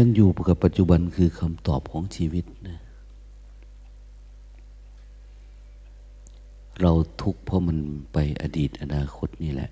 [0.00, 2.78] การอยู่กับปัจจุบันคือคำตอบของชีวิตนะ
[6.80, 7.78] เราทุกข์เพราะมัน
[8.12, 9.70] ไปอดีตอนาคตนี่แหละ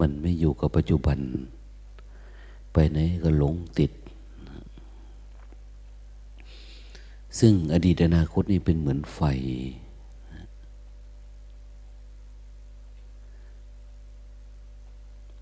[0.00, 1.18] มันไม่อยู่กับปัจจุบัน
[2.72, 3.92] ไปไหนก็หลงติด
[7.38, 9.20] ซึ่งอดีตอนาคตนี่เป็นเหมือนไฟ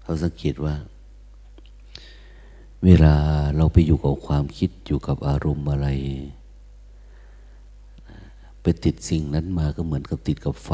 [0.03, 0.75] เราสังเกตว่า
[2.84, 3.15] เวลา
[3.57, 5.89] เราไปอยู่กับความคิดอยู่กับอารมณ์อะไร
[8.62, 10.70] ไปติดสิ่งนั้นมาก็เหมือนกับติดกับไฟ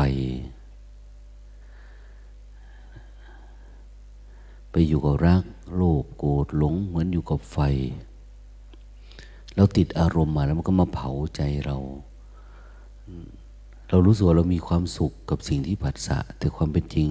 [4.70, 7.58] ไปอยู่กับรักโลภโกรธหลงเหมือนอยู่กับไฟ
[9.56, 11.76] เราติดอารมณ์มาแล้วมันก็มาเผาใจเรา
[13.88, 17.08] เรารู้สึกว่าเรามีความสุขกับสิ่งที่ผัสสะแต่ความเป็นจริง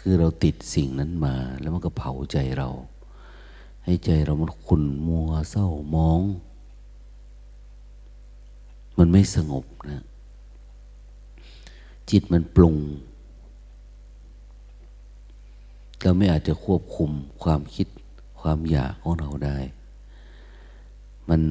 [0.00, 2.70] คือเราติดสิ่งนั้นมา แล้วมันก็เผาใจเรา
[3.84, 6.20] ให้ใจเรามันขุ่นมัวเศร้ามอง
[8.98, 10.02] มันไม่สงบนะ
[12.10, 12.76] จิตมันปรุง
[16.02, 17.10] เราไม่อาจจะควบคุม
[17.42, 17.86] ความคิด
[18.40, 19.58] ความอยากของเราได้
[21.28, 21.42] มัน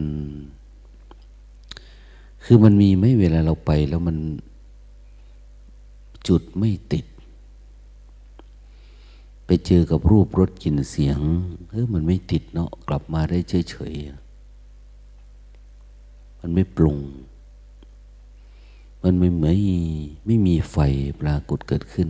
[2.43, 4.17] คือมันมีไม่เวลาเราไปแล้วมัน
[6.27, 7.05] จุดไม่ติด
[9.53, 11.19] ไปเจอกับรูปรสกลิ่นเสียง
[11.69, 13.37] เออมันไม่ติดเนาะกลับมาได้
[13.69, 16.99] เฉยๆมันไม่ปรุง
[19.03, 19.57] มันไม่เหมือน
[20.25, 20.77] ไม่มีไฟ
[21.21, 22.09] ปรากฏเกิดขึ้น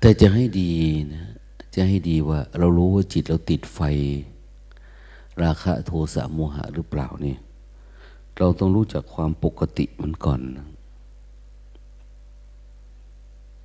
[0.00, 0.70] แต่จะให้ดี
[1.12, 1.26] นะ
[1.74, 3.80] จะให้ดีว่า เรารู้ว่าจิตเราติดไฟ
[5.42, 7.40] ราคะโทสะโมหะหรือเปล่าเนี่ย
[8.44, 10.40] เราต้องรู้จักความปกติมันก่อน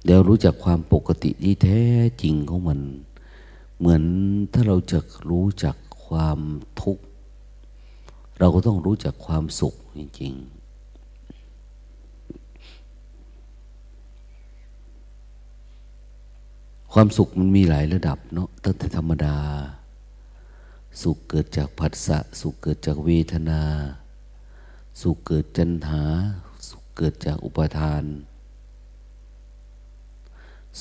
[0.05, 1.81] เดี๋ยวรู้จักความปกติที่แท้
[2.21, 2.79] จริงของมัน
[3.77, 4.01] เหมือน
[4.53, 4.99] ถ้าเราจะ
[5.29, 6.39] รู้จักความ
[6.81, 7.03] ทุกข์
[8.39, 19.37] เราก็ต้องรู้จักความสุขจริงๆความสุขมันมีหลายระดับเนาะตั้งแต่ธรรมดา
[21.01, 23.63] สุขเกิดจากผัสสะ สุขเกิดจากเวทนา
[25.01, 26.03] สุขเกิดจันหา
[26.69, 28.03] สุขเกิดจากอุปทาน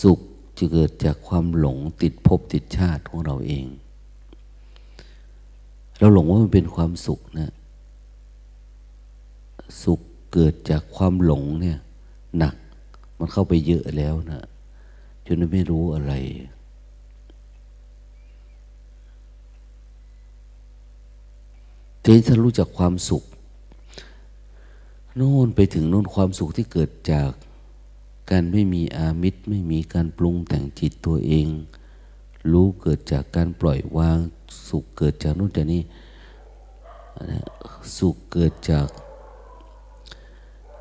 [0.02, 0.18] สุข
[0.56, 3.66] จะเกิดจากความหลงติดภพติดชาติของเราเอง
[5.98, 7.52] เราหลงว่ามันเป็นความสุขนะ
[9.82, 10.00] สุข
[10.32, 11.78] เกิดจากความหลงเนี่ย
[12.38, 12.54] หนัก
[13.18, 14.42] มันเข้าไปเยอะแล้วนะ
[15.26, 16.12] จนไม่รู้อะไร
[22.02, 23.24] ทีนี้ถ้ารู้จักความสุข
[25.16, 27.30] โน่นไปถึงโน่นความสุขที่เกิดจาก
[28.30, 31.48] การไม่มีอามิตรไม่มีการปรุงแต่งจิตตัวเอง
[32.52, 34.18] รู้เกิดจากการปล่อยวาง
[34.68, 35.82] สุขเกิดจากนู่นจากนี้
[37.98, 38.88] สุขเกิดจาก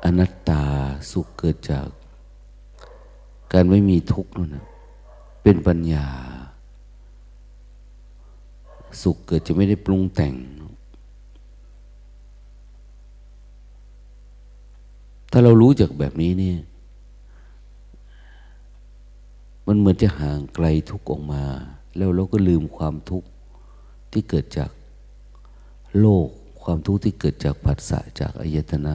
[0.04, 0.64] อนัตตา
[1.10, 1.88] สุขเกิดจาก
[3.52, 4.66] การไม่มีทุกข์นั่นนะ
[5.42, 6.06] เป็นปัญญา
[9.02, 10.34] สุขเกิดจะไม่ได้ปรุงแต่ง
[15.30, 16.58] ถ้าเรารู้จากแบบนี้เนี่ย
[19.66, 21.44] มันเหมือนจะห่างไกลทุกข์ออกมา
[21.96, 23.28] แล้วเราก็ลืมความทุกข์
[24.12, 24.70] ที่เกิดจาก
[26.00, 26.28] โลก
[26.62, 28.94] ความทุกข์ที่เกิดจากผัสสะจากอายตนะ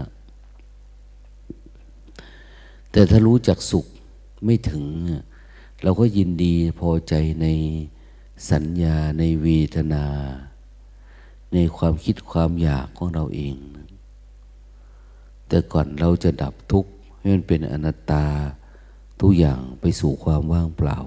[2.91, 3.85] แต่ถ้ารู้จักสุข
[4.45, 4.83] ไม่ถึง
[5.83, 7.47] เราก็ยินดีพอใจใน
[8.51, 10.05] สัญญาในเวทนา
[11.53, 13.55] ในความคิดความอยากของเราเอง
[15.51, 18.25] แต่ก่อนเราจะดับทุกข์ให้มันเป็นอนัตตา
[19.21, 20.97] ทุกอย่างไปสู่ความว่างเปล่า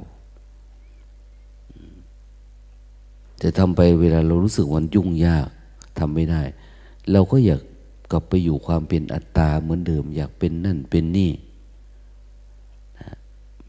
[3.43, 5.49] จะทำไปเวลาเรารู้สึกวันยุ่งยาก
[5.99, 6.43] ทำไม่ได้
[7.12, 7.61] เราก็อยาก
[8.11, 11.31] กลับไปอยู่ความเป็นอัตตาเหมือนเดิม อยากเป็นนั่นเป็นนี่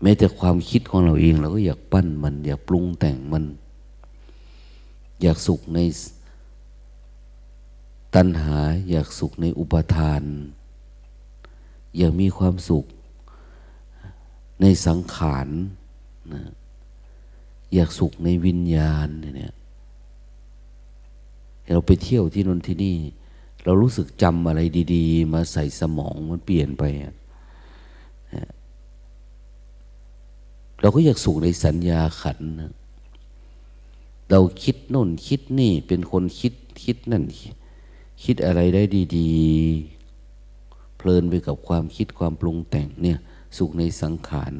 [0.01, 3.45] แม้แต่ความคิดของเราเองเราก็อยากปั้นมัน อยากปรุงแต่งมัน
[5.21, 5.79] อยากสุขใน
[8.15, 8.57] ตัณหา
[8.89, 10.23] อยากสุขในอุปทาน
[11.97, 12.85] อยากมีความสุข
[14.61, 15.47] ในสังขาร
[16.33, 16.43] นะ
[17.73, 19.53] อยากสุขในวิญญาณเนี่ย
[21.71, 22.95] เราไปเที่ยวที่นนที่นี่
[23.63, 24.61] เรารู้สึกจำอะไร
[24.93, 26.83] ดี ๆ มาใส่สมองมันเปลี่ยนไป
[30.81, 32.71] เราก็อยากสูกในสัญญาขันนะ
[34.31, 36.53] เราคิดนู่นคิดนี่เป็นคนคิด
[36.83, 37.23] คิดนั่น
[38.23, 38.83] คิดอะไรได้
[39.17, 39.31] ดี
[39.71, 39.94] ๆ
[41.07, 43.17] ลินไปกับความคิดความปรุงแต่งเนี่ย
[43.57, 44.53] สุขในสังขาร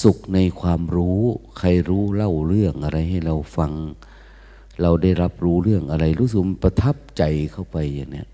[0.00, 1.20] สุขในความรู้
[1.58, 3.72] ใครรู้เล่าเรื่องอะไรให้เราฟัง
[4.82, 7.22] เราได้รับรู้เรื่องอะไร รู้สึกประทับใจ
[7.52, 8.28] เข้าไปอย่างเนี้ย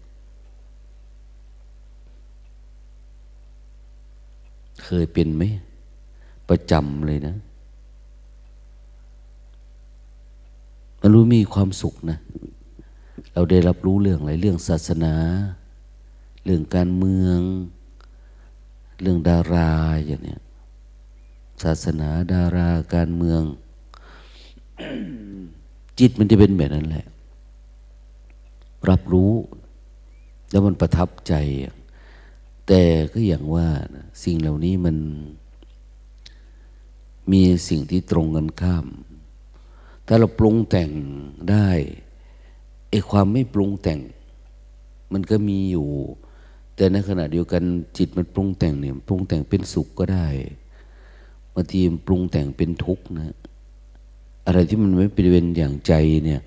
[4.84, 5.42] เคยเป็นไหม
[6.48, 7.36] ประจำเลยนะ
[11.00, 12.18] มันรู้มีความสุขนะ
[13.32, 15.14] เราได้รับรู้เรื่องอะไรเรื่องศาสนา
[16.48, 17.38] เรื่องการเมือง
[19.02, 19.70] เรื่องดารา
[20.06, 20.40] อย่างเนี้ย
[21.62, 23.42] ศาสนาดาราการเมือง
[25.98, 27.06] จิตมันจะเป็นแบบนั้นแหละ
[28.88, 29.32] รับรู้
[30.50, 31.34] แล้วมันประทับใจ
[32.66, 32.82] แต่
[33.12, 34.96] ก็อย่างว่านะสิ่งเหล่านี้มัน
[37.32, 38.86] มีสิ่งที่ตรงกันข้าม
[40.06, 40.90] ถ้าเราปรุงแต่ง
[41.50, 41.68] ได้
[42.90, 44.00] ไอ้ความไม่ปรุงแต่ง
[45.12, 45.88] มันก็มีอยู่
[46.76, 47.62] แต่ในขณะเดียวกัน
[47.98, 50.26] จิตมันปรุงแต่งเนี่ยปรุงแต่งเป็นสุขก็ได้
[51.54, 53.36] บางทีมันปรุงแต่งเป็นทุกข์นะ
[54.46, 55.92] อะไรที่มันไม่เป็นอย่างใจ
[56.24, 56.40] เนี่ย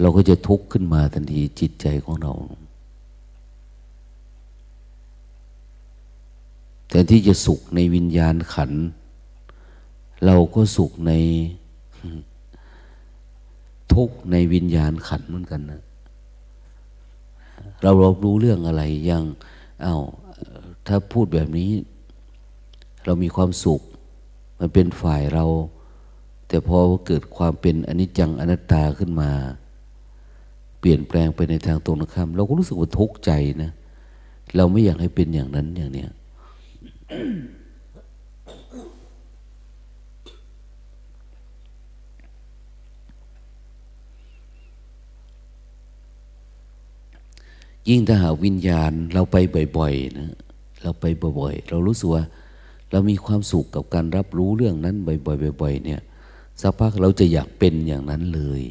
[0.00, 2.34] เราก็จะทุกข์ขึ้นมาทันทีจิตใจของเรา
[6.90, 8.72] แต่ที่จะสุขในวิญญาณขัน
[10.24, 11.12] เราก็สุขใน
[13.92, 15.82] ทุกในวิญญาณขันเหมือนกันนะ
[17.82, 19.22] เรารับรู้เรื่องอะไรยัง
[19.84, 20.02] อา้าว
[20.86, 21.70] ถ้าพูดแบบนี้
[23.04, 23.80] เรามีความสุข
[24.58, 25.44] มันเป็นฝ่ายเรา
[26.48, 29.30] แต่พอเกิดความเป็นอนิจจังอนัตตาขึ้นมา
[30.80, 33.30] เปลี่ยนแปลงไปในทางตรงข้ามเราก็รู้สึกว่าทุกข์ใจ
[33.62, 33.70] นะ
[34.56, 36.10] เราไม่อยากให้เป็นอย่างนั้นอย่างเนี้ย
[47.88, 49.36] ยิ่งถ้าหาวิญญาณเราไป
[49.76, 50.30] บ่อยๆนะ
[50.82, 51.04] เราไป
[51.40, 52.24] บ่อยๆ เรารู้สึกว่า
[52.90, 56.00] เรามีความสุขกับการรับรู้เรื่องนั้นบ่อยๆบ่อยๆเนี่ย
[56.60, 58.62] สักพักเราจะอยากเป็นอย่างนั้นเลย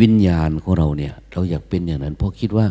[0.00, 2.66] วิญญาณของเราเนี่ย เราอยากเป็นอย่างนั้น เพราะคิดว่า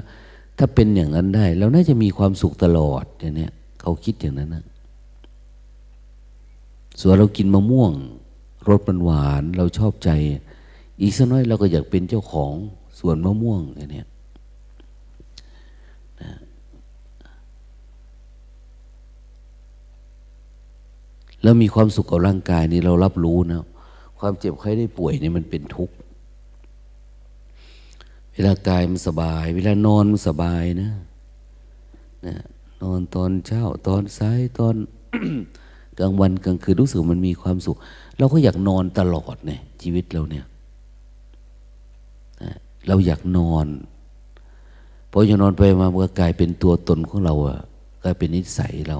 [0.58, 3.48] ถ้าเป็นอย่างนั้นได้ เราน่าจะมีความสุขตลอดอย่างนี้
[3.82, 4.66] เขาคิดอย่างนั้นนะ
[7.00, 7.92] ส่วนเรากินมะม่วง
[8.70, 10.10] รสมันหวาน เราชอบใจ
[11.04, 12.54] อีกสักน้อยเราก็อยากเป็นเจ้าของ
[13.00, 14.04] สวนมะม่วงอย่างนี้
[16.22, 16.38] นะ
[21.42, 23.62] แล้วมีความสุขกับร่างกายนี้เรารับรู้นะ
[24.20, 25.96] ความเจ็บไข้ได้ป่วยนี่มันเป็นทุกข์
[28.34, 30.92] เวลากายมันสบาย เวลานอนมันสบายนะ
[32.28, 32.36] นะ
[32.82, 34.76] นอนตอนเช้าตอนสายตอน
[36.00, 37.78] กลางวันกลางคืนรู้สึกมันมีความสุข
[38.18, 40.46] เราก็อยากนอนตลอดเนี่ยชีวิตเราเนี่ย
[42.88, 43.68] เราอยากนอน
[45.12, 47.60] พอจะนอนไปมามันก็กลายเป็นตัวตนของเราอะ
[48.04, 49.00] กลายเป็นนิสัยเรา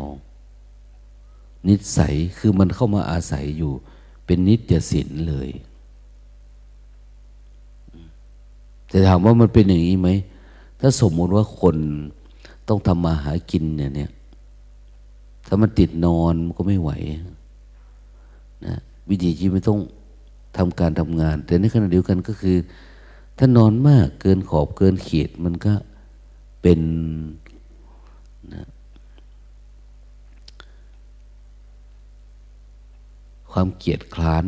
[1.68, 3.72] นิสัยคือมันเข้ามาอาศัยอยู่
[4.26, 5.50] เป็นนิจสินเลย
[8.90, 10.10] แต่ถามว่ามันเป็นอย่างนี้ไหม
[10.80, 11.76] ถ้าสมมติว่าคน
[12.68, 14.12] ต้องทำมาหากินเนี่ยเนี่ย
[15.48, 16.92] ถ้ามันติดนอนมันก็ไม่ไหว
[18.66, 18.76] นะ
[19.10, 19.80] วิธีชีวิตต้อง
[20.58, 22.58] ทำการทำงาน แต่ในขณะเดียวกันก็คือ
[23.38, 25.74] ถ้านอนมากเกินขอบเกินเขตมันก็
[26.62, 26.82] เป็น
[28.54, 28.64] นะ
[33.52, 34.46] ความเกียดคร้าน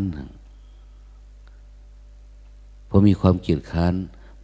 [2.90, 3.94] พอมีความเกียดคร้าน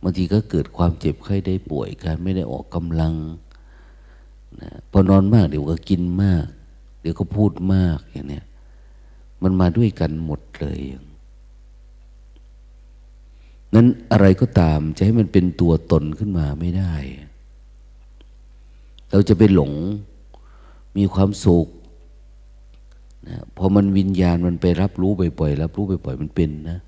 [0.02, 3.14] บางทีก็เกิดความเจ็บไข้ได้ป่วยการไม่ได้ออกกำลัง
[4.62, 6.46] นะพอนอนมากเดี๋ยวก็กินมาก
[7.02, 8.42] เดี๋ยวก็พูดมากอย่างนี้
[9.44, 10.80] มันมาด้วยกันหมดเลย
[13.74, 16.94] นั้นอะไรก็ตามจะให้มันเป็นตัวตนขึ้นมาไม่ได้
[19.12, 19.72] เราจะไปหลง
[20.98, 21.68] มีความสุข
[23.28, 26.80] นะพอมันวิญญาณมันไปรับรู้บ่อยๆรับรู้บ่อยๆมันเป็นนะ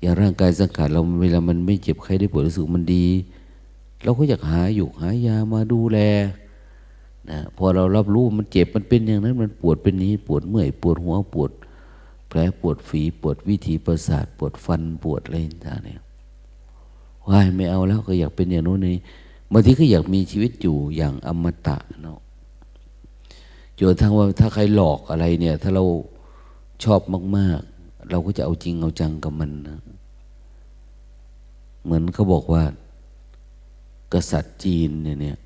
[0.00, 3.06] อย่างร่างกายสังขารเราเวลามันไม่เจ็บใครได้ปวดรู้สึกมันดี
[4.02, 5.98] เราก็อยากหาอยู่หายามาดูแล
[7.30, 11.50] นะพอเรารับรู้มันเจ็บมันเป็นอย่างนั้น มันปวดเป็นนี้ ปวดเมื่อยปวดหัวปวด
[12.28, 16.02] แผลปวดฝีปวดวิถีประสาทปวดฟันปวดอะไรต่างเนี่ย
[17.28, 18.96] ว่ายไม่เอาแล้วก็อยากเป็นอย่างโน้นนี้
[19.52, 22.18] บางทีก็อยากมีชีวิตอยู่อย่างอมตะเนาะ
[23.78, 25.84] จนทั้งว่าถ้าใครหลอกอะไรเนี่ย ถ้าเรา
[26.84, 27.00] ชอบ
[27.36, 29.78] มาก ๆ เราก็จะเอาจริงเอาจังกับมันนะ
[31.82, 32.62] เหมือนเขาบอกว่า
[34.12, 35.36] กษัตริย์จีนเนี่ยเนี่ย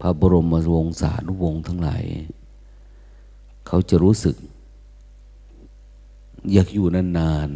[0.00, 2.02] พระบรมวงศานุวงศ์ทั้งหลาย
[3.68, 4.36] เขาจะรู้สึก
[6.52, 7.50] อยากอยู่นาน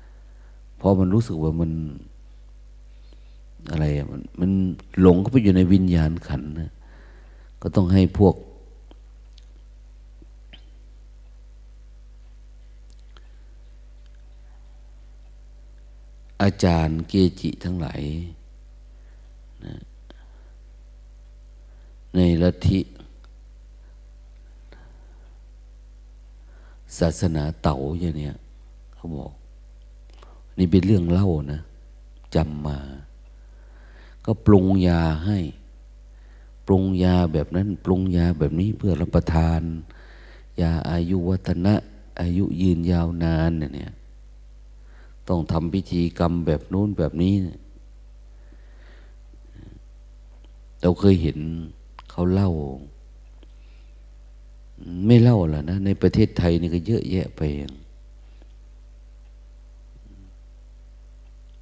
[0.00, 1.70] ๆ เพราะมันรู้สึกว่ามัน
[3.70, 4.50] อะไรมันมัน
[5.00, 6.70] หลงเข้าไปอยู่ในวิญญาณขันนะ
[7.62, 8.34] ก็ต้องให้พวก
[16.42, 18.02] อาจารย์เกจิทั้งหลาย
[19.64, 19.74] นะ
[22.14, 22.80] ในลัทธิ
[26.98, 28.34] ศาสนาเต่าอย่างเนี้ย
[28.94, 29.32] เขาบอก
[30.58, 31.60] นี่เป็นเรื่องเล่านะ
[32.34, 32.78] จำมา
[34.24, 35.38] ก็ปรุงยาให้
[36.66, 39.60] ปรุงยาแบบนั้น ปรุงยาแบบนี้เพื่อรับประทาน
[40.60, 41.74] ยาอายุวัฒนะ
[42.20, 43.92] อายุยืนยาวนานเนี่ย
[45.28, 47.34] ต้องทำพิธีกรรมแบบนู้นแบบนี้
[50.80, 51.38] เราเคยเห็น
[52.10, 52.50] เขาเล่า
[55.06, 57.40] ไม่เล่าล่ะนะ ในประเทศไทยนี่ก็เยอะแยะไป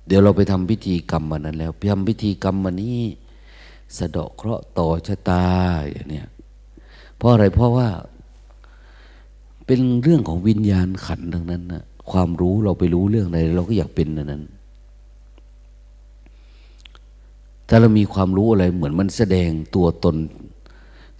[0.07, 3.01] เดี๋ยวเราไปทำพิธีกรรมมันนั้นแล้วทำพิธีกรรมมันนี้
[3.97, 5.47] สะเดาะเคราะห์ต่อชะตา
[5.91, 6.29] อย่างเนี้ย
[7.17, 7.89] เพราะอะไรเพราะว่า
[9.67, 14.43] เป็นเรื่องของวิญญาณขันทั้งนั้นนะความรู้เราไปรู้เรื่องอะไรเราก็อยากเป็นนั้น
[17.69, 20.17] ถ้าเรามีความรู้อะไรเหมือนมันแสดงตัวตน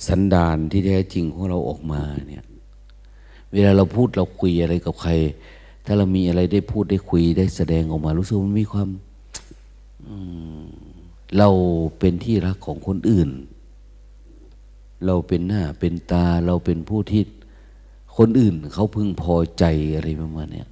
[0.07, 2.45] สันดานที่แท้จริงของเราออกมาเนี่ย
[3.53, 5.13] เวลาเราพูดเราคุยอะไรกับใคร
[5.85, 8.89] ถ้าเรามีอะไรได้พูดได้คุยได้แสดงออกมา รู้สึกมันมีความ
[11.39, 11.49] เรา
[11.99, 13.31] เป็นที่รักของคนอื่น
[15.07, 17.23] เราเป็นหน้าเป็นตาเราเป็นผู้ที่
[18.17, 20.65] คนอื่น เขาพึงพอใจอะไรประมาณนี้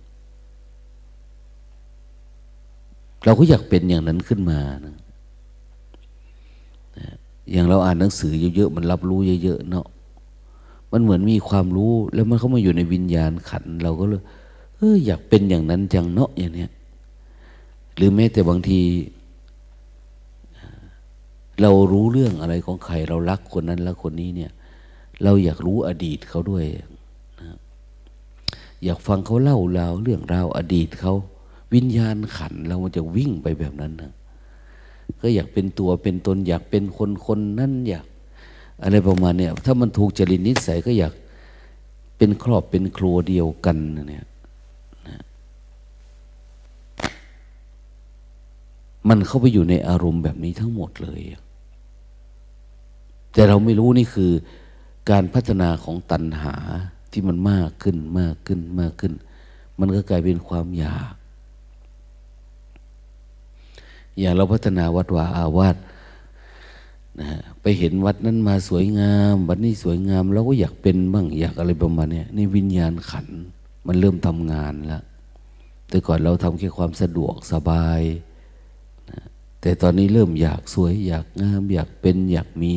[3.24, 4.96] เราก็อยากเป็นอย่างนั้นขึ้นมานะ
[7.52, 9.86] อย่างเราอ่านหนังสือเยอะๆมันรับรู้เยอะๆเนาะ
[10.92, 14.22] มันเหมือนมีความรู้แล้วมันเข้ามาอยู่ในวิญญาณขัน เราก็เลย
[14.76, 16.70] เอออยากเป็นอย่างนั้นจังเนาะอย่างเนี้ย
[17.96, 18.80] หรือแม้แต่บางที
[21.60, 24.50] เรารู้เรื่องอะไรของใคร เรารักคนนั้นรักคนนี้เนี่ย
[25.22, 26.64] เราอยากรู้อดีตเขาด้วย
[27.40, 27.56] นะ
[28.84, 31.14] อยากฟังเขาเล่าราเรื่องราวอดีตเขา
[31.74, 34.12] วิญญาณขันเรามันจะวิ่งไปแบบนั้นนะ
[35.20, 38.06] ก็อยากเป็นตัวเป็นตน อยากเป็นคนคนนั้นอยาก
[38.82, 41.12] อะไรประมาณเนี้ยถ้ามันถูกจริตนิสัยก็อยาก
[42.16, 44.24] เป็นครอบเป็นครัวเดียวกันเนี่ย
[45.08, 45.20] นะ
[49.08, 51.20] มันเข้าไปอยู่ในอารมณ์แบบนี้ทั้งหมดเลย
[53.32, 54.32] แต่เราไม่รู้นี่คือ
[55.10, 56.54] การพัฒนาของตัณหา
[57.12, 59.12] ที่มันมากขึ้นมากขึ้นมากขึ้น
[59.80, 61.12] มันก็กลายเป็นความอยาก
[64.20, 65.76] อย่างเราพัฒนาวัดวาอาวาส
[67.20, 67.28] นะ
[67.62, 73.26] ไปเห็นวัดนั้นมาสวยงามวัดนี้สวยงามเราก็อยากเป็นบ้างอยากอะไรประมาณนี้นี่วิญญาณขัน
[73.86, 75.02] มันเริ่มทำงานแล้ว
[75.88, 78.02] แต่ก่อนเราทำแค่ความสะดวกสบาย
[79.10, 79.20] นะ
[79.60, 82.74] แต่ตอนนี้เริ่มอยากสวย อยากงาม อยากเป็นอยากมี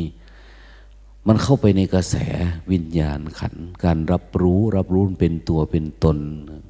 [1.28, 2.16] มันเข้าไปในกระแส
[2.72, 6.18] วิญญาณขัน การรับรู้รับรู้เป็นตัวเป็นตน
[6.50, 6.62] นะ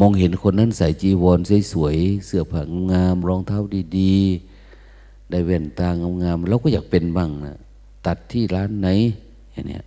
[0.00, 1.38] มองเห็นคนนั้นใส่จีวร
[1.72, 3.60] สวยๆเสื้อผ้างามรองเท้า
[3.98, 5.88] ดีๆ ได้แว่นตา
[6.22, 7.56] งามๆเราก็อยากเป็นบ้างนะ
[8.06, 8.88] ตัดที่ร้านไหน
[9.52, 9.84] อย่างเนี้ย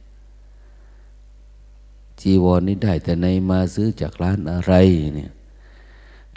[2.22, 4.74] จีวรนี้ได้แต่ในมาซื้อจากร้านอะไร
[5.16, 5.32] เนี่ย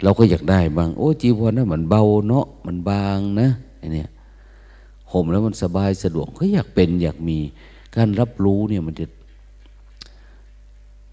[0.03, 4.09] เราก็อยากได้บ้าง โอ้จีวรนั้นมันเบาเนาะมันบางนะอเนี้ย
[5.11, 7.37] ห่มแล้วมันสบายสะดวกก็อยากเป็นอยากมี
[7.95, 9.05] การรับรู้เนี่ยมันจะ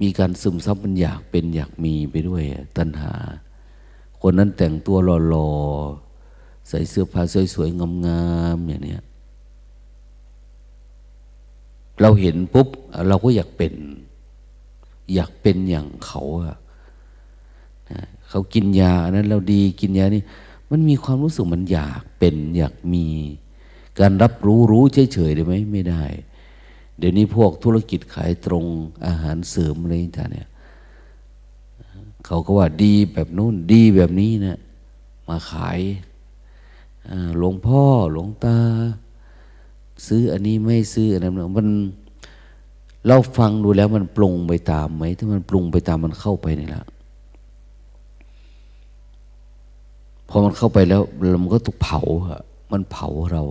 [0.01, 2.43] มีการซึมซับมันอยากเป็นอยากมีไปด้วย
[2.77, 3.15] ตัณหา
[4.21, 4.97] คนนั้นแต่งตัว
[5.29, 7.23] หล่อๆ ใส่เสื้อผ้า
[7.55, 8.25] สวยๆ งา
[8.57, 8.99] มๆอย่างนี้
[12.01, 12.69] เราเห็นปุ๊บ
[13.09, 13.75] เราก็อยากเป็น
[15.15, 16.57] อยากเป็นอย่างเขาอะ
[18.29, 20.23] เขากินยาอันนั้นเราดีกินยานี่
[20.71, 23.07] มันมีความรู้สึกมันอยากเป็นอยากมี
[24.01, 26.03] การรับรู้รู้เฉยๆได้ไหมไม่ได้
[26.99, 28.65] เดี๋ยวนี้พวกธุรกิจขายตรง
[29.07, 30.49] อาหารเสริมอะไรต่างเนี่ย
[32.27, 34.59] เขาก็ว่าดีแบบนู้นดีแบบนี้นะ
[35.29, 35.81] มาขาย
[37.39, 37.83] หลวงพ่อ
[38.13, 38.59] หลวงตา
[40.07, 41.69] ซื้ออันนี้ไม่ซื้ออันนั้นมัน
[43.07, 46.85] เราฟังดูแล้วมันปรุงไปตามไหม ถ้ามันปรุงไปตามมันเข้าไปนี่ละ
[50.29, 51.03] พอมันเข้าไปแล้ว
[51.43, 52.41] มันก็ถูกเผาอะ
[52.73, 53.45] มันเผาเรา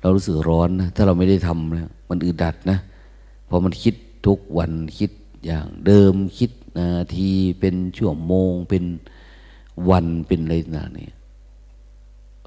[0.00, 2.78] เรารู้สึกร้อนนะถ้าเราไม่ได้ทำนะมันอึดัดนะ
[3.48, 3.94] พอมันคิด
[4.26, 5.10] ทุกวันคิด
[5.46, 8.84] อย่างเดิมคิดนาทีเป็นชั่วโมงเป็น
[9.90, 11.14] วันเป็นอะไรต่างเนี่ย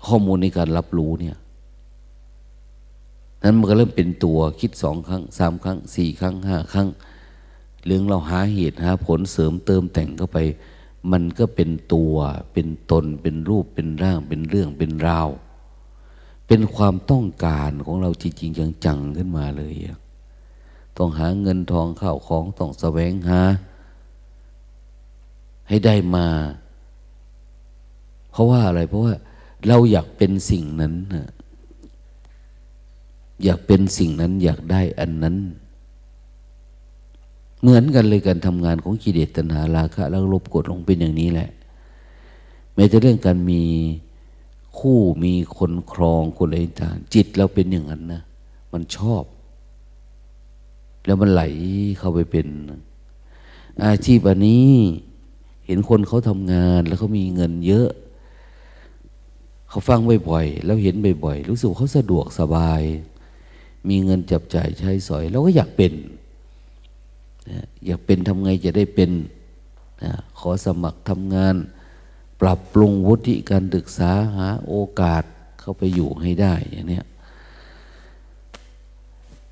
[0.05, 1.37] ข้อมูลในการรับรู้เนี่ย
[3.43, 6.87] นั้นมันก็เริ่มเป็นตัวคิดสองครั้งสามครั้งสี่ครั้งห้าครั้ง
[7.85, 10.37] เรื่องเราหาเหตุหาผลเสริมเติมแต่งเข้าไป
[11.11, 12.13] มันก็เป็นตัว
[12.53, 15.29] เป็นตนเป็นรูปเป็นร่างเป็นเรื่องเป็นราว
[16.51, 19.73] เป็นความต้องการของเราจริงๆจังๆขึ้นมาเลย
[20.97, 23.41] ต้องหาเงินทองข้าวของต้องแสวงหา
[25.67, 26.27] ให้ได้มา
[28.31, 29.13] เพราะว่าอะไร เพราะว่า
[29.67, 30.93] เราอยากเป็นสิ่งนั้น
[33.43, 35.35] อยากเป็นสิ่งนั้น อยากได้อันนั้น
[37.61, 41.49] เหมือนกันเลยการทำงานของกิเลสตัณหาราคะแล้วลบกดลงเป็นอย่างนี้แหละ
[42.73, 43.63] แม้แต่เรื่องการมี
[44.79, 48.21] คู่มีคนครองคนอะไรต่างจิตเราเป็นอย่างนั้นนะ
[48.73, 49.23] มันชอบ
[51.05, 51.43] แล้วมันไหล
[51.97, 52.47] เข้าไปเป็น
[53.83, 54.73] อาชีพอันนี้
[55.65, 57.89] เห็นคนเขาทำงานแล้วเขามีเงินเยอะ
[59.69, 60.95] เขาฟังบ่อยๆแล้วเห็น
[61.25, 62.81] บ่อยๆรู้สึกเขาสะดวกสบาย
[63.89, 65.93] มีเงินจับจ่ายใช้สอยเราก็อยากเป็น
[67.85, 69.11] อยากเป็นทำไงจะได้เป็น
[70.39, 71.55] ขอสมัครทำงาน
[72.41, 75.23] ปรับปรุงวุฒิการศึกษาหาโอกาส
[75.59, 77.01] เข้าไปอยู่ให้ได้อย่างนี้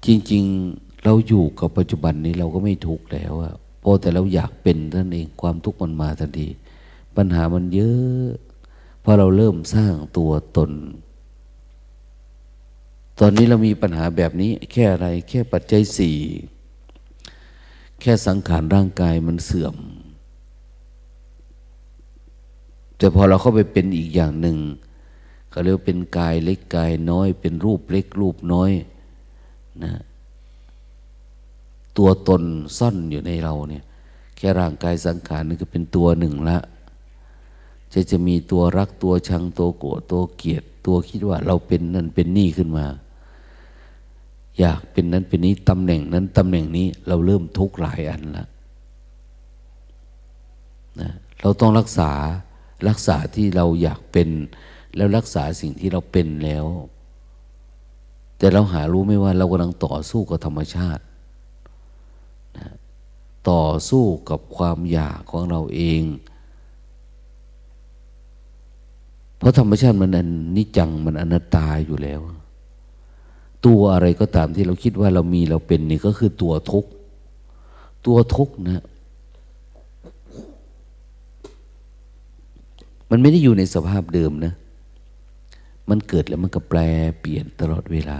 [0.05, 6.47] จริง ๆเราอยู่กับปัจจุบันนี้เราก็ไม่ทุกข์แล้วอะพอแต่เราอยากเป็นท่านเองความทุกข์มันมาทันที
[7.15, 8.27] ปัญหามันเยอะ
[9.03, 10.71] พอเราเริ่มสร้างตัวตน
[13.19, 16.17] ตอนนี้เรามีปัญหาแบบนี้ แค่อะไร แค่ปัจจัยสี่
[18.01, 19.75] แค่สังขารร่างกายมันเสื่อม
[22.97, 24.57] แต่พอเราเข้าไปเป็นอีกอย่างหนึ่ง
[25.49, 28.71] เขาเรียกเป็นกายเล็กกายน้อย เป็นรูปเล็กรูปน้อย
[29.83, 29.93] นะ
[31.97, 32.43] ตัวตน
[32.77, 33.83] ซ่อนอยู่ในเราเนี่ย
[34.35, 36.57] แค่ร่างกายสังขารนี่ก็เป็นตัวหนึ่งละ
[37.93, 42.85] จะจะมีตัวรักตัวชังตัวโกรธตัวเกลียดตัวคิดว่าเราเป็นนั่นเป็นนี่ขึ้นมา
[44.59, 48.47] อยากเป็นนั้นเป็นนี้ตำแหน่งนั้นตำแหน่งนี้เราเริ่มทุกข์หลายอันละ
[50.99, 51.09] นะ
[51.41, 52.11] เราต้องรักษา
[52.87, 54.29] รักษาที่เราอยากเป็น
[54.95, 56.65] แล้วรักษาสิ่งที่เราเป็นแล้ว
[58.37, 61.03] แต่เราหารู้ไม่ว่าเรากำลังต่อสู้กับธรรมชาติ
[62.57, 62.67] นะ
[63.49, 66.03] ต่อสู้กับความอยากของเราเอง
[69.37, 72.21] เพราะธรรมชาติมันอันนิจังมันอนัตตาอยู่แล้ว
[73.65, 76.89] ตัวอะไรก็ตามที่เราคิดว่าเรามีเราเป็นนี่ก็คือตัวทุกข์
[78.05, 78.83] ตัวทุกข์นะ
[83.09, 84.53] มันไม่ได้อยู่ในสภาพเดิมนะ
[85.89, 86.79] มันเกิดแล้วมันก็แปล
[87.19, 88.19] เปลี่ยนตลอดเวลา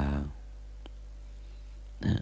[2.05, 2.21] นะ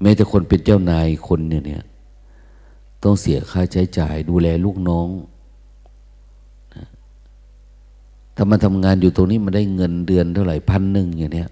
[0.00, 1.84] แม้แต่คนเป็นเจ้านายคนเนี่ย
[3.02, 5.08] ต้องเสียค่าใช้จ่าย ดูแลลูกน้อง
[6.74, 6.86] นะ
[8.36, 11.50] ถ้ามาทำงานอยู่ตรงนี้มันได้เงินเดือนเท่าไหร่พันหนึ่งอย่างเนี้ย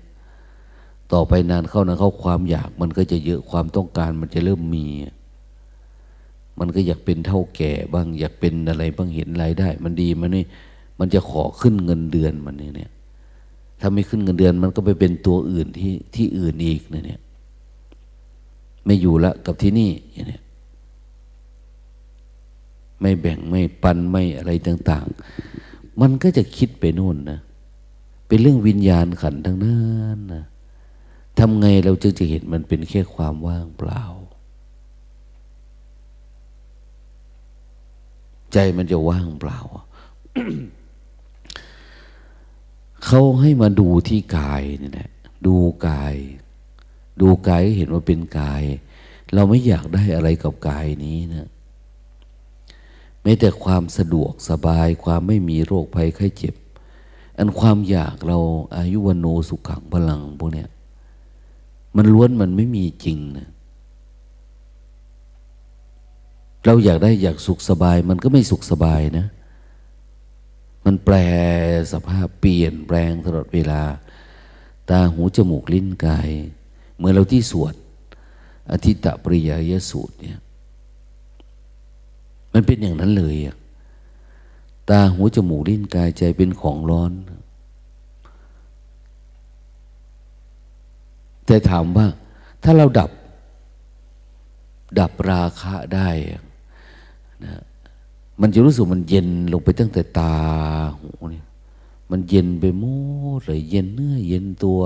[1.12, 4.87] ต่อไปนานเข้านะเข้าความอยากมันก็จะเยอะความต้องการมันจะเริ่มมี
[6.61, 10.44] มันก็อยากเป็นเท่าแก่บ้าง อยากเป็นอะไรบ้างเห็นรายได้ มันดีมันนี่
[10.99, 12.90] มันจะขอขึ้นเงินเดือนมันนี่เนี่ย
[13.81, 17.20] ถ้าไม่ขึ้นเงินเดือน มันก็ไปเป็นตัวอื่นที่ที่อื่นอีกเนี่ย
[18.85, 20.42] ไม่อยู่ละกับที่นี่อย่างเนี้ย
[23.01, 25.07] ไม่แบ่งไม่ปันไม่อะไรต่าง
[25.53, 27.38] ๆ มันก็จะคิดไปนู่นนะ
[28.27, 29.79] เป็นเรื่องวิญญาณขันทั้งนั้
[30.16, 30.44] นนะ
[31.38, 34.03] ทำไงเราจึงจะเห็นมันเป็นแค่ความว่างเปล่า
[38.52, 39.60] ใจมันจะว่างเปล่า
[43.04, 45.10] เขาให้มาดูที่กายนี่แหละ
[45.46, 45.56] ดู
[45.88, 46.14] กาย
[47.20, 48.62] ดูกายเห็นว่าเป็นกาย
[49.34, 51.48] เราไม่อยากได้อะไรกับกายนี้นะ
[53.22, 56.54] แม้แต่ความสะดวกสบายความไม่มีโรคภัยไข้เจ็บ
[57.38, 58.38] อันความอยากเรา
[58.76, 60.68] อายุวันโนสุขังพลังพวกเนี้ย
[61.96, 63.48] มันล้วนมันไม่มีจริงนะ
[66.66, 69.27] เราอยากได้อยากสุขสบาย มันก็ไม่สุขสบายนะ
[70.85, 71.16] มันแปล
[71.92, 73.83] สภาพเปลี่ยนแปลงตลอดเวลา
[74.90, 76.31] ตาหูจมูกลิ้นกาย
[76.99, 77.75] เมื่อเราที่สวด
[78.70, 80.38] อธิตะปริยายสูตรเนี่ย
[82.53, 83.37] มันเป็นอย่างนั้นเลย
[84.90, 87.12] ตาหูจมูกลิ้นกายใจเป็นของร้อน
[91.46, 92.07] แต่ถามว่า
[92.62, 93.11] ถ้าเราดับ
[94.99, 96.09] ดับราคะได้
[97.44, 97.62] นะ
[98.40, 100.35] มันจะรู้สึกมันเย็นลงไปตั้งแต่ตา
[100.98, 101.42] หูนี่
[102.11, 102.85] มันเย็นไปหม
[103.38, 104.81] ดเลยเย็นเนื้อเย็นตัว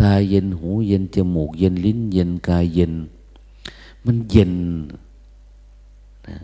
[0.00, 2.92] ตาเย็นหูเย็นจมูก เย็นลิ้น เย็นกายเย็น
[4.04, 4.52] มันเย็น
[6.28, 6.38] นะ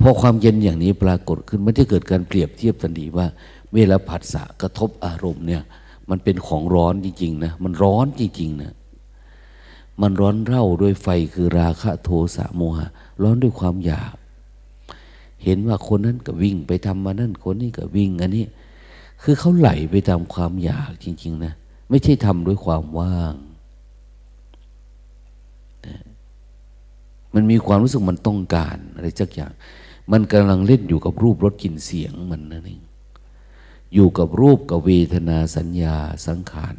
[0.00, 3.26] พพอความเย็นอย่างนี้ปรากฏขึ้นมันจะเกิดการเปรียบเทียบทันทีว่า
[3.74, 5.62] เวลาผัสสะกระทบอารมณ์เนี่ย
[6.10, 8.72] มันเป็นของร้อนจริงๆนะมันร้อนจริงๆนะ
[10.00, 12.88] มันร้อนเร่าด้วยไฟคือราคะโทสะโมหะ
[13.22, 14.14] ร้อนด้วยความอยาก
[15.44, 18.44] เห็นว่าคนนั้นก็วิ่งไปทำมานั่นคนนี้ก็วิ่งอันนี้
[19.22, 21.52] คือเขาไหลไปตามความอยากจริง ๆ นะ
[21.88, 23.34] ไม่ใช่ทำด้วยความว่าง
[27.34, 29.52] มันมีความรู้สึกมันต้องการอะไรสักอย่าง
[30.12, 32.82] มันกำลังเล่นอยู่กับรูปรสกลิ่นเสียงมันนั่นเอง
[33.94, 36.76] อยู่กับรูปกับเวทนาสัญญาสังขาร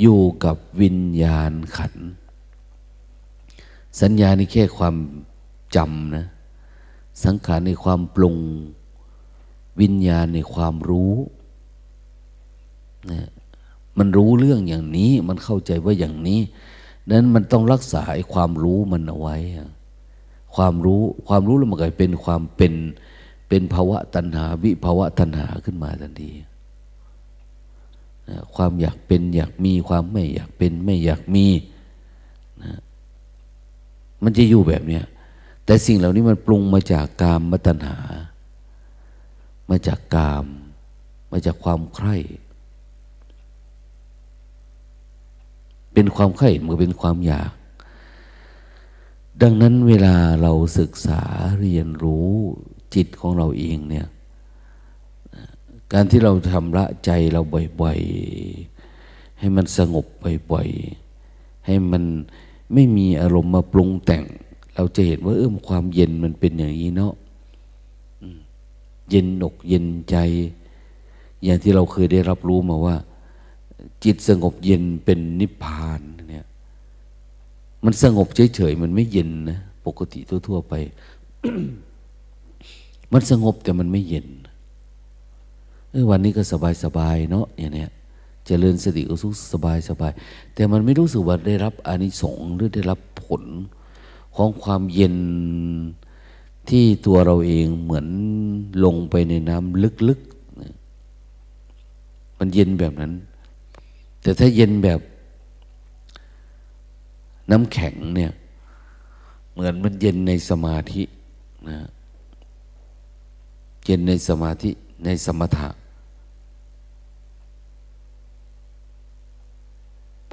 [0.00, 1.94] อยู่กับวิญญาณขัน
[4.00, 4.94] สัญญานี่แค่ความ
[5.76, 6.26] จำนะ
[7.24, 8.36] สังขารในความปรุง
[9.80, 11.12] วิญญาณในความรู้
[13.12, 13.28] นะ
[13.98, 16.40] มันรู้เรื่องอย่างนี้ มันเข้าใจว่าอย่างนี้
[17.10, 18.02] นั้นมันต้องรักษา
[18.34, 19.36] ความรู้มันเอาไว้
[20.54, 22.72] ความรู้ความรู้แล้วมันก็เป็นความเป็น
[23.48, 26.30] เป็นภาวะตัณหา วิภาวะตัณหาขึ้นมาทันที
[28.54, 31.46] ความอยากเป็นอยากมีความไม่อยากเป็นไม่อยากมี
[34.24, 35.04] มันจะอยู่แบบเนี้ย
[35.64, 37.98] แต่สิ่งเหล่านี้มันปรุงมาจากกามมตัณหา
[39.70, 40.46] มาจากกาม
[41.32, 42.16] มาจากความใคร่
[45.92, 47.52] เป็นความใคร่มันเป็นความอยาก
[49.42, 51.22] ดังนั้นเวลาเราศึกษา
[51.60, 52.30] เรียนรู้
[52.94, 54.06] จิตของเราเองเนี่ย
[55.92, 57.40] การที่เราทำละใจเรา
[57.80, 60.06] บ่อยๆ ให้มันสงบ
[60.52, 62.04] บ่อยๆ ให้มัน
[62.72, 64.24] ไม่มีอารมณ์มาปรุงแต่ง
[64.74, 67.14] เราจะเห็นว่าเอื้อมความเย็นมันเป็นอย่างนี้เนาะ
[69.10, 70.16] เย็นอกเย็นใจ
[71.44, 72.96] อย่างที่เราเคยได้รับรู้มาว่า
[74.04, 76.00] จิตสงบเย็นเป็นนิพพาน
[76.30, 76.46] เนี่ย
[77.84, 80.74] มันสงบเฉยๆมันไม่เย็นนะปกติทั่วๆไป
[83.12, 84.28] มันสงบแต่มันไม่เย็น
[86.10, 87.90] วันนี้ก็สบายสบายเนาะอย่างเนี้ย
[88.46, 90.12] เจริญสติอุสุสบายสบาย
[90.54, 93.42] แต่มันไม่รู้สึกว่าได้รับอานิสงส์หรือได้รับผล
[94.36, 95.16] ของความเย็น
[96.68, 98.06] ที่ตัวเราเองเหมือน
[98.84, 103.12] ลงไปในน้ำลึกๆ มันเย็นแบบนั้น
[104.22, 105.00] แต่ถ้าเย็นแบบ
[107.50, 108.32] น้ำแข็งเนี่ย
[109.52, 111.02] เหมือนมันเย็นในสมาธิ
[111.68, 111.78] นะ
[113.84, 114.70] เย็นในสมาธิ
[115.04, 115.68] ในสมถะ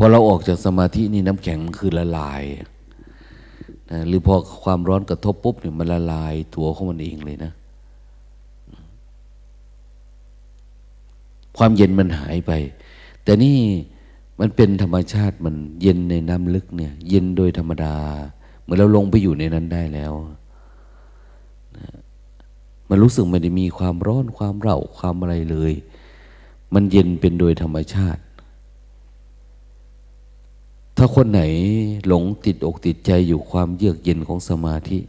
[0.04, 2.44] พอเราออกจากสมาธินี่น้ำแข็งมันคือละลาย
[3.92, 7.52] นะหรือพอความร้อนกระทบปุ๊บเนี่ยมันละลายตัวของมันเองเลยนะ
[11.58, 12.52] ความเย็นมันหายไป
[13.24, 13.58] แต่นี่
[14.40, 17.96] มันเป็นธรรมชาติมันเย็นในน้ำลึกเนี่ย เย็นโดยธรรมดา
[18.62, 20.14] เมื่อเราลงไปอยู่ในนั้นได้แล้ว
[21.78, 21.88] นะ
[22.90, 25.74] มันรู้สึกไม่ได้มีความร้อนความเร่าความอะไรเลย
[26.74, 28.22] มันเย็นเป็นโดยธรรมชาติ
[31.04, 31.42] ถ้าคนไหน
[32.08, 35.00] หลงติดอกติดใจอยู่ความเยือกเย็นของสมาธิ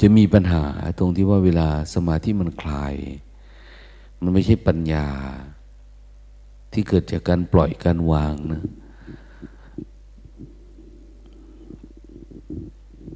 [0.00, 0.64] จะมีปัญหา
[0.98, 2.94] ตรงที่ว่าเวลาสมาธิมันคลาย
[4.20, 5.06] มันไม่ใช่ปัญญา
[6.72, 8.62] ที่เกิดจากการปล่อยการวางนะ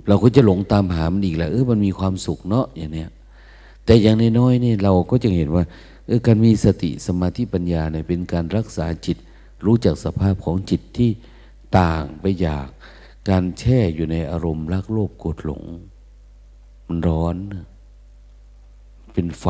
[0.08, 3.10] เราก็จะหลงตามหามันอีกแหละเออมันมีความสุขเนาะอย่างเนี้ย
[3.84, 5.64] แต่อย่างน้อยๆนี่เราก็จะเห็นว่า
[6.06, 9.18] เออการมีสติสมาธิปัญญาเนี่ยเป็นการรักษาจิต
[9.64, 11.10] รู้จักสภาพของจิตที่
[11.78, 12.66] ต่างไปจาก
[13.28, 15.62] การแช่อยู่ในอารมณ์รักโลภโกรธหลง
[16.86, 17.36] มันร้อน
[19.12, 19.46] เป็นไฟ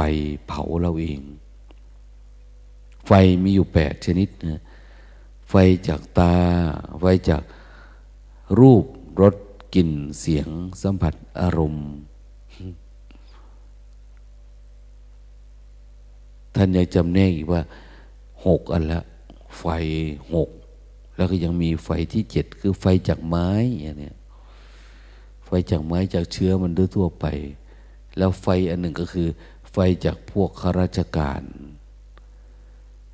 [0.46, 1.20] เผาเราเอง
[3.06, 4.62] ไฟมีอยู่แปดชนิดนะ
[5.50, 5.54] ไฟ
[5.88, 6.34] จากตา
[7.00, 7.42] ไฟจาก
[8.58, 8.84] รูป
[9.22, 9.34] รส
[9.74, 10.48] กลิ่นเสียง
[10.82, 11.86] สัมผัสอารมณ์
[16.54, 17.62] ท่านยังจำแนกอีกว่า
[18.46, 19.00] หกอันละ
[19.58, 19.64] ไฟ
[20.34, 20.50] หก
[21.16, 23.48] แล้วก็ยังมีไฟที่เจ็ดคือไฟจากไม้
[23.82, 24.12] อย่างนี้
[25.44, 27.26] ไฟจากไม้จากเชื้อมันด้วยทั่วไป
[28.18, 29.28] แล้วไฟอันหนึ่งก็คือ
[29.72, 31.42] ไฟจากพวกข้าราชการ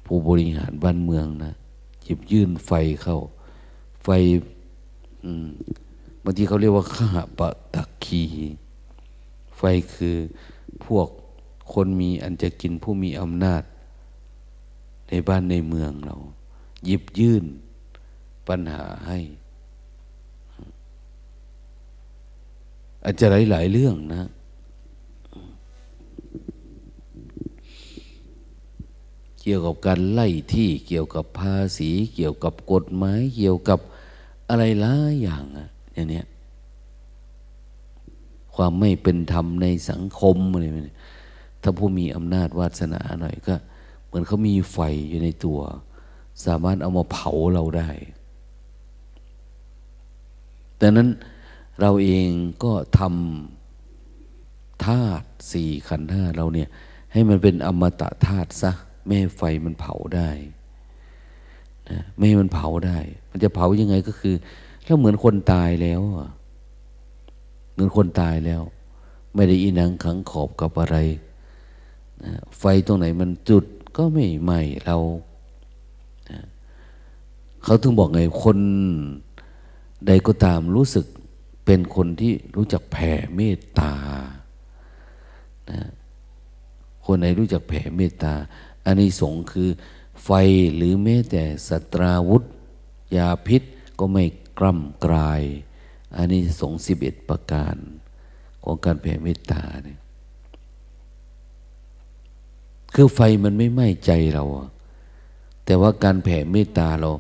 [0.05, 1.55] ผู้บริหารบ้านเมืองนะ
[2.03, 3.19] หยิบยื่นไฟเข้า
[4.05, 4.09] ไฟ
[6.23, 8.23] บางทีเขาเรียกว่าข้าปะตักคี
[9.59, 9.63] ไฟ
[9.95, 10.17] คือ
[10.87, 11.09] พวก
[11.73, 13.63] คนมีอันจะกินผู้มีอำนาจ
[15.13, 16.17] ในบ้านในเมืองเรา
[16.85, 17.45] หยิบยื่น
[18.49, 19.19] ปัญหาให้
[23.05, 24.23] อาจจะหลายหลายเรื่องนะ
[29.43, 33.79] เกี่ยวกับการไล่ที่เกี่ยวกับภาษี เกี่ยวกับกฎหมายเกี่ยวกับ
[34.49, 36.27] อะไรหลายอย่างอะอย่างเนี้ย
[38.55, 40.97] ความไม่เป็นธรรมในสังคมอะไรนี่
[41.63, 43.55] ถ้าผู้มีอำนาจวาสนาหน่อยก็
[44.13, 45.61] เหมือนเขามีไฟอยู่ในตัว
[46.45, 47.91] สามารถเอามาเผาเราได้
[50.81, 51.09] ดังนั้น
[51.81, 52.29] เราเอง
[52.65, 56.69] ก็ทำธาตุสี่ขันธ์ห้าเราเนี่ย
[57.13, 58.73] ให้มันเป็นอมตะธาตุซะ
[59.05, 60.31] ไม่ให้ไฟมันเผาได้
[61.91, 62.99] นะไม่ให้มันเผาได้
[63.31, 64.35] มันจะเผายังไงก็คือ
[64.87, 66.03] ถ้าเหมือนคนตายแล้ว
[67.73, 68.63] เหมือนคนตายแล้ว
[69.35, 70.97] ไม่ได้อินังขังขอบกับอะไร
[72.25, 73.65] นะไฟตรงไหนมันจุด
[73.97, 74.99] ก็ไม่ไหม้เรา
[76.31, 76.41] นะ
[77.63, 78.59] เขาถึงบอกไงคน
[80.07, 81.07] ใดก็ตามรู้สึก
[81.65, 83.95] เป็นคนที่รู้จักแผ่เมตตา
[85.71, 85.83] นะ
[87.05, 88.35] คนไหนรู้จักแผ่เมตตา
[88.85, 89.69] อันนี้สงคือ
[90.25, 90.31] ไฟ
[90.75, 92.43] หรือแม้แต่สตราวุธ
[93.17, 93.63] ยาพิษ
[93.99, 94.25] ก็ไม่
[94.59, 95.43] กล้ำกลาย
[96.17, 97.77] อันนี้สงสิบเอ็ดประการ
[98.65, 99.99] ของการแผ่เมตตาเนี่ย
[102.93, 104.45] คือไฟมันไม่ไหม้ใจเรา
[105.65, 107.11] แต่ว่าการแผ่เมตตาเรา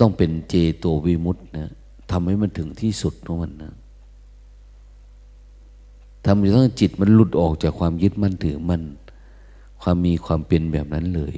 [0.00, 1.70] ต้องเป็นเจโตวิมุตต์นะ
[2.10, 3.74] ทำให้มันถึงที่สุดของมันนะ
[6.24, 8.82] ทำให้ต้องจิตมันหลุดออกจากความยึดมั่นถือมั่น
[9.82, 11.36] ความมีความเป็นแบบนั้นเลย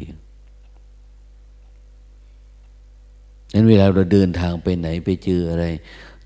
[3.53, 5.65] นั้นเวลาเราเดินทางไปไหนไปเจออะไร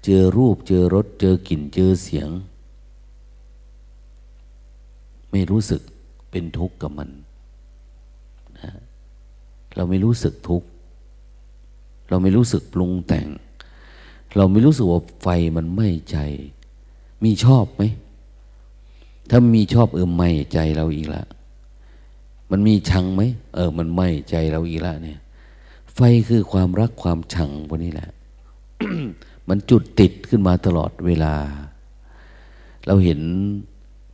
[0.05, 2.29] เจอรูปเจอรสเจอกลิ่นเจอเสียง
[5.31, 5.83] ไม่รู้สึก
[6.31, 7.11] เป็นทุกข์กับมัน
[8.59, 8.71] นะ
[9.77, 10.69] เราไม่รู้สึกทุกข์
[12.09, 13.29] เราไม่รู้สึกปรุงแต่ง
[14.37, 16.19] เราไม่รู้สึกว่าไฟมันไหม้ใจ
[17.25, 17.83] มีชอบไหม
[19.31, 21.25] ถ้ามีชอบเออไหม้ใจเราอีกละ
[22.51, 23.23] มันมีชังไหม
[23.55, 25.21] เออ มันไหม้ใจเราอีกละเนี่ย
[25.95, 28.09] ไฟคือความรักความชังพวกนี้แหละ
[29.49, 31.35] มันจุดติดขึ้นมาตลอดเวลา
[32.87, 33.21] เราเห็น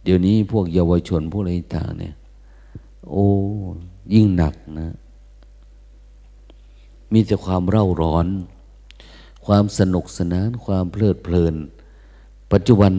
[0.07, 2.15] เดี๋ยวนี้พวกเยาวชนพวกอะไรต่างเนี่ย
[3.11, 3.27] โอ้
[4.15, 4.95] ยิ่งหนักนะ
[7.13, 8.27] มีแต่ความเร่าร้อน
[9.47, 11.55] ความสนุกสนาน ความเพลิดเพลิน
[12.53, 12.93] ปัจจุบัน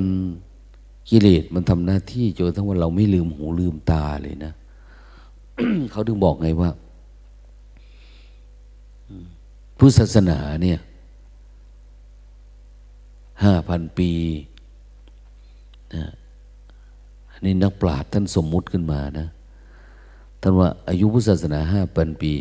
[1.10, 4.54] กิเลสมันทำหน้าที่จนทั้งวันเราไม่ลืมหูลืมตาเลยนะ
[5.92, 6.70] เขาถึงบอกไงว่า
[9.78, 10.80] พุทธศาสนาเนี่ย
[13.44, 14.12] ห้าพันปี
[15.96, 16.06] นะ
[17.38, 19.28] อันนี้นักปราชญ์ท่านสมมุติขึ้นมานะ
[20.42, 22.34] ท่านว่าอายุพุทธศาสนาห้าพันปี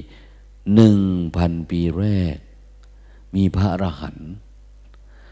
[0.75, 0.99] หนึ่ง
[1.37, 2.37] พันปีแรก
[3.35, 4.31] มีพระอรหันต์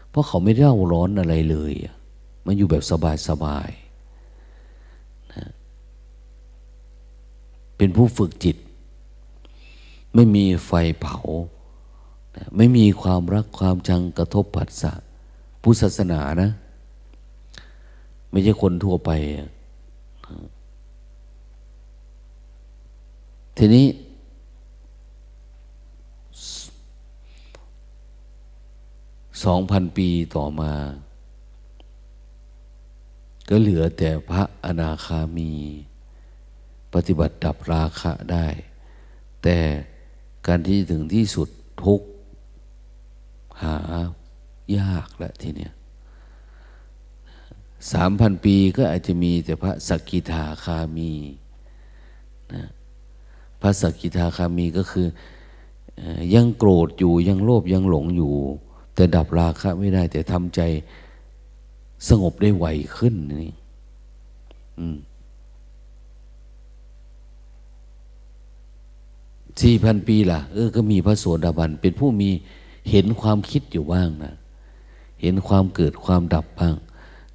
[0.09, 1.73] เพราะเขาไม่เร่าร้อนอะไรเลย
[2.45, 2.83] มันอยู่แบบ
[3.29, 5.45] สบายๆนะ
[7.77, 8.57] เป็นผู้ฝึกจิต
[10.15, 11.17] ไม่มีไฟเผา
[12.35, 14.93] นะไม่มีความรักความชังกระทบผัสสะ
[15.61, 16.51] พุทธศาสนานะ
[18.31, 19.11] ไม่ใช่คนทั่วไป
[23.65, 23.89] ทีนี้
[29.43, 30.73] สองพันปีต่อมา
[33.49, 35.51] ก็เหลือแต่พระอนาคามี
[36.93, 38.47] ปฏิบัติดับราคะได้
[39.43, 39.57] แต่
[40.47, 41.49] การที่ถึงที่สุด
[41.83, 42.01] ทุก
[43.61, 43.77] หา
[44.77, 45.73] ยากและทีเนี้ย
[47.91, 51.11] สามพันปีก็อาจจะมีแต่พระสกิทาคามี
[52.55, 52.65] นะ
[53.61, 55.07] พระสกิทาคามีก็คือ
[56.33, 58.33] ยังโกรธอยู่ยังโลภยังหลงอยู่
[58.95, 60.61] แต่ดับราคะไม่ได้ แต่ทำใจ
[62.07, 62.65] สงบได้ไว
[62.97, 63.13] ขึ้น
[63.43, 63.53] นี่
[69.61, 72.29] สี่พันปีล่ะ เออก็มีพระโสดาบัน เป็นผู้มี
[72.91, 74.33] เห็นความคิดอยู่บ้างนะ
[75.21, 76.75] เห็นความเกิดความดับบ้าง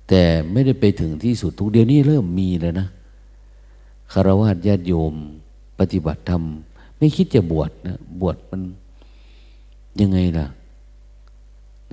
[0.09, 2.89] แต่ไม่ได้ไปถึงที่สุดทุกเดียวนี้เริ่มมีแล้วนะ
[4.13, 5.15] คารวะญาติโยม
[5.81, 6.43] ปฏิบัติธรรม
[6.99, 8.61] ไม่คิดจะบวชนะบวชมัน
[10.01, 10.47] ยังไงล่ะ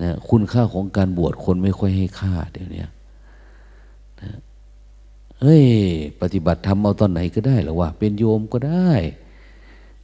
[0.02, 2.84] นะคุณค่าของการบวชคนไม่ค่อยให้ค่าเดี๋ยวนี้
[4.20, 4.30] นะ
[5.40, 5.64] เฮ้ย
[6.20, 8.92] ปฏิบัติธรรมเอาตอนไหนก็ได้หรอวะเป็นโยมก็ได้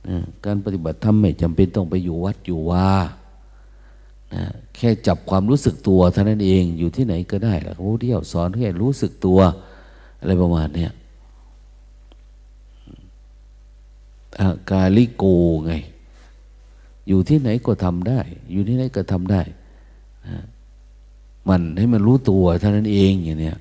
[0.09, 2.91] นะการปฏิบัติธรรมไม่จำเป็นต้องไปอยู่วัดอยู่ว่า
[4.35, 4.45] นะ
[4.77, 9.39] แค่จับความรู้สึกตัวเท่านั้นเองอยู่ที่ไหนก็ได้แหละพระพุทธเจ้าสอนแค่รู้สึกตัว
[10.21, 10.93] อะไรประมาณเนี้ย
[14.41, 15.25] อากาลิโก
[15.67, 15.73] ไง
[17.09, 18.21] อยู่ที่ไหนก็ทำได้
[18.53, 19.43] อยู่ที่ไหนก็ทำได้
[21.49, 23.59] มันให้มันรู้ตัวเท่านั้นเองอย่างเนี้ย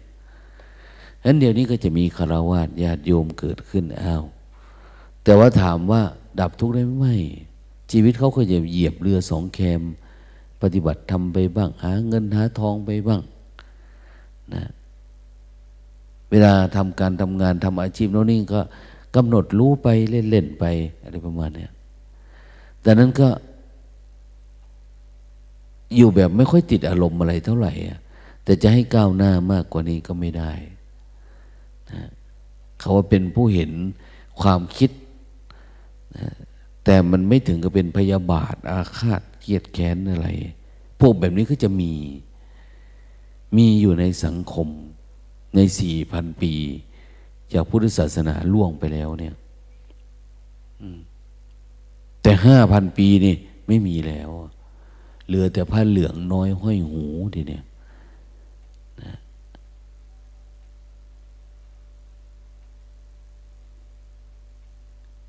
[1.26, 4.24] นั้นเดี๋ยวนี้ก็จะมีคารวะญาติโยมเกิดขึ้นอ้าว
[5.24, 6.02] แต่ว่าถามว่า
[6.40, 7.06] ดับทุกข์ได้ไหม
[7.92, 9.82] ชีวิตเขาก็จะเหยียบเรือสองแคม
[10.62, 13.22] ปฏิบัติทำไปบ้าง หาเงินหาทองไปบ้าง
[14.54, 14.64] นะ
[16.30, 18.62] เวลาทำการทำงานทำอาชีพโน่นนี่ก็
[19.16, 20.66] กำหนดรู้ไปเล่นๆไป
[21.04, 21.68] อะไรประมาณนี้
[22.86, 23.28] ดังนั้นก็
[25.96, 27.74] อยู่แบบไม่ค่อยติดอารมณ์อะไรเท่าไหร่
[28.44, 30.52] แต่จะให้ก้าวหน้ามากกว่านี้ก็ไม่ได้
[31.92, 32.02] นะ
[32.80, 33.72] เขาว่าเป็นผู้เห็น
[34.42, 34.92] ความคิด
[36.18, 36.28] นะ
[36.86, 40.28] แต่มันไม่ถึงกับเป็นพยาบาท อาฆาตเกียดแค้นอะไร
[41.00, 41.94] พวกแบบนี้ก็จะมี
[43.58, 44.68] มีอยู่ในสังคม
[45.56, 46.54] ในสี่พันปี
[47.52, 49.34] จากพุทธศาสนาล่วงไปแล้วเนี่ย
[52.22, 53.36] แต่ห้าพันปีนี่
[53.68, 54.30] ไม่มีแล้ว
[55.28, 57.64] เหลือแต่ผ้าเหลืองน้อยห้อยหูทีเนี่ย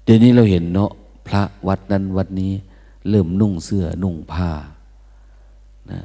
[0.04, 0.90] เดี๋ยวนี้เราเห็นเนาะ
[1.26, 2.52] พระวัดนั้นวัดนี้
[3.08, 4.50] เริ่มนุ่งเสื้อนุ่งผ้า
[5.90, 6.00] นะ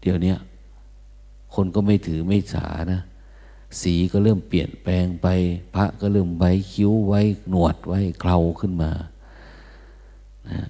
[0.00, 0.34] เดี๋ยวนี้
[1.54, 3.00] คนก็ไม่ถือไม่สานะ
[3.82, 5.26] สีก็เริ่มเปลี่ยนแปลงไป
[5.74, 8.90] พระก็เริ่มไว้คิ้วไว้หนวดไว้เคราขึ้นมา
[10.50, 10.66] นะ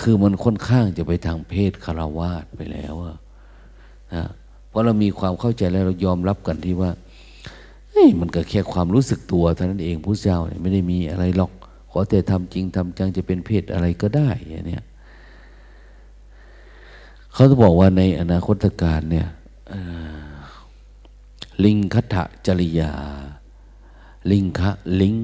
[0.00, 4.24] คือมันค่อนข้างจะไปทางเพศคารวาสไปแล้วนะ
[4.68, 6.90] เพราะเรามีความเข้าใจแล้วเรายอมรับกันที่ว่า
[7.90, 11.52] เฮ้ยมันก็แค่ความรู้สึกตัวเท่านั้นเองผู้เจ้าเนี่ยไม่ได้มีอะไรหรอก
[11.90, 14.78] ขอแต่ทำจริงทำจังจะเป็นเพศอะไรก็ได้อย่างนี้
[17.32, 19.28] เขาจะบอกว่าในอนาคตการเนี่ย
[21.64, 22.16] ลิงคัต
[22.46, 22.92] จริยา
[24.30, 25.16] ลิงคะลิง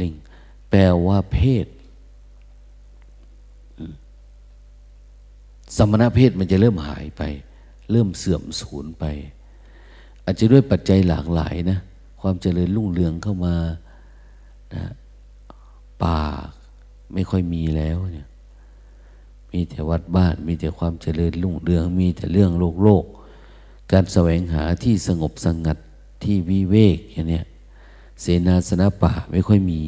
[0.00, 0.12] ลิง
[0.70, 1.66] แปลว่าเพศ
[5.76, 7.22] สมณเพศมันจะเริ่มหายไป
[7.90, 9.04] เริ่มเสื่อมสูญไป
[10.24, 11.78] อาจจะด้วยปัจจัยหลากหลายนะ
[12.20, 13.56] ความเจริญรุ่งเรืองเข้ามา
[14.74, 14.84] นะ
[16.02, 16.20] ป่า
[17.14, 18.28] ไม่ค่อยมีแล้วเนี่ย
[19.52, 23.04] มีแต่วัดบ้าน มีแต่ความเจริญรุ่งเรือง มีแต่เรื่องโลกโลก
[23.92, 25.78] การแสวงหาที่สงบสงัด
[26.22, 27.44] ที่วิเวกอย่างเนี้ย
[28.20, 29.80] เสนาสนะป่าไม่ค่อยมี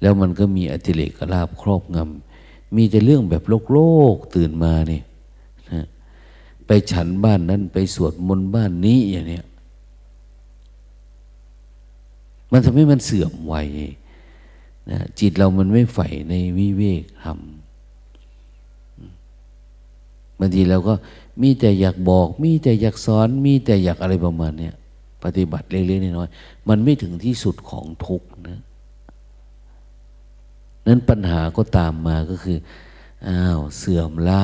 [0.00, 3.78] แล้วมันก็มีอติเลกลาบครอบงำมีแต่เรื่องแบบโลกโล
[4.14, 5.02] กตื่นมาเนี่ย
[6.66, 9.44] ไปฉันบ้านนั้นไปสวดมนต์บ้านนี้อย่างเนี้ย
[12.50, 13.68] มันทำให้มันเสื่อมวัย
[14.90, 17.38] นะจิตเรามันไม่ใฝ่ในวิเวกธรรม
[20.38, 20.94] บางทีเราก็
[21.42, 24.74] มีแต่อยากบอก มีแต่อยากสอน มีแต่อยากอะไรประมาณเนี้ย
[25.24, 28.60] ปฏิบัติเล็กๆน้อยๆมันไม่ถึงที่สุดของทุกนะ
[30.86, 32.58] นั้นปัญหาก็ตามมาก็คือ
[33.28, 34.42] อ้าวเสื่อมละ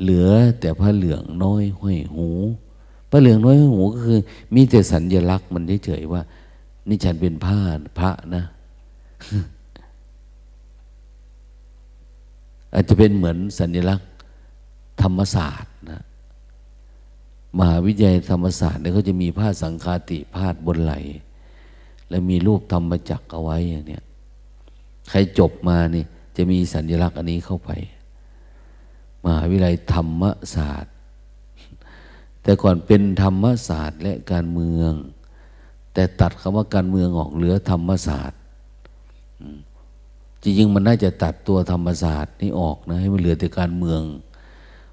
[0.00, 0.28] เหลือ
[0.60, 2.28] แต่ผ้าเหลืองน้อยห้อยหู
[3.10, 4.20] ผ้าเหลืองน้อยห้อยหูก็คือ
[4.54, 6.22] มีแต่สัญญลักษณ์มันเฉยๆว่า
[6.88, 7.58] นี่ฉันเป็นผ้า
[7.98, 8.44] พระนะ
[12.74, 14.06] อาจจะเป็นเหมือนสัญลักษณ์
[15.02, 16.02] ธรรมศาสตร์นะ
[17.58, 20.94] มหาวิทยาลัยธรรมศาสตร์เนี่ยเขาจะมีผ้าสังคาติพาดบนไหล
[22.08, 24.04] แล้วมีรูปธรรมจักเอาไว้อย่างเนี้ย
[25.10, 26.04] ใครจบมานี่
[26.36, 27.70] จะมีสัญลักษณ์อันนี้เข้าไป
[29.24, 30.22] มหาวิทยาลัยธรรม
[30.54, 30.92] ศาสตร์
[32.42, 34.92] แต่ก่อนเป็นธรรมศาสตร์และการเมือง
[35.94, 38.38] แต่ตัดคำว่าการเมืองออกเหลือธรรมศาสตร์
[40.42, 44.00] จริงๆมันน่าจะตัดตัวธรรมศาสตร์นี่ออกนะให้มันเหลือแต่การเมือง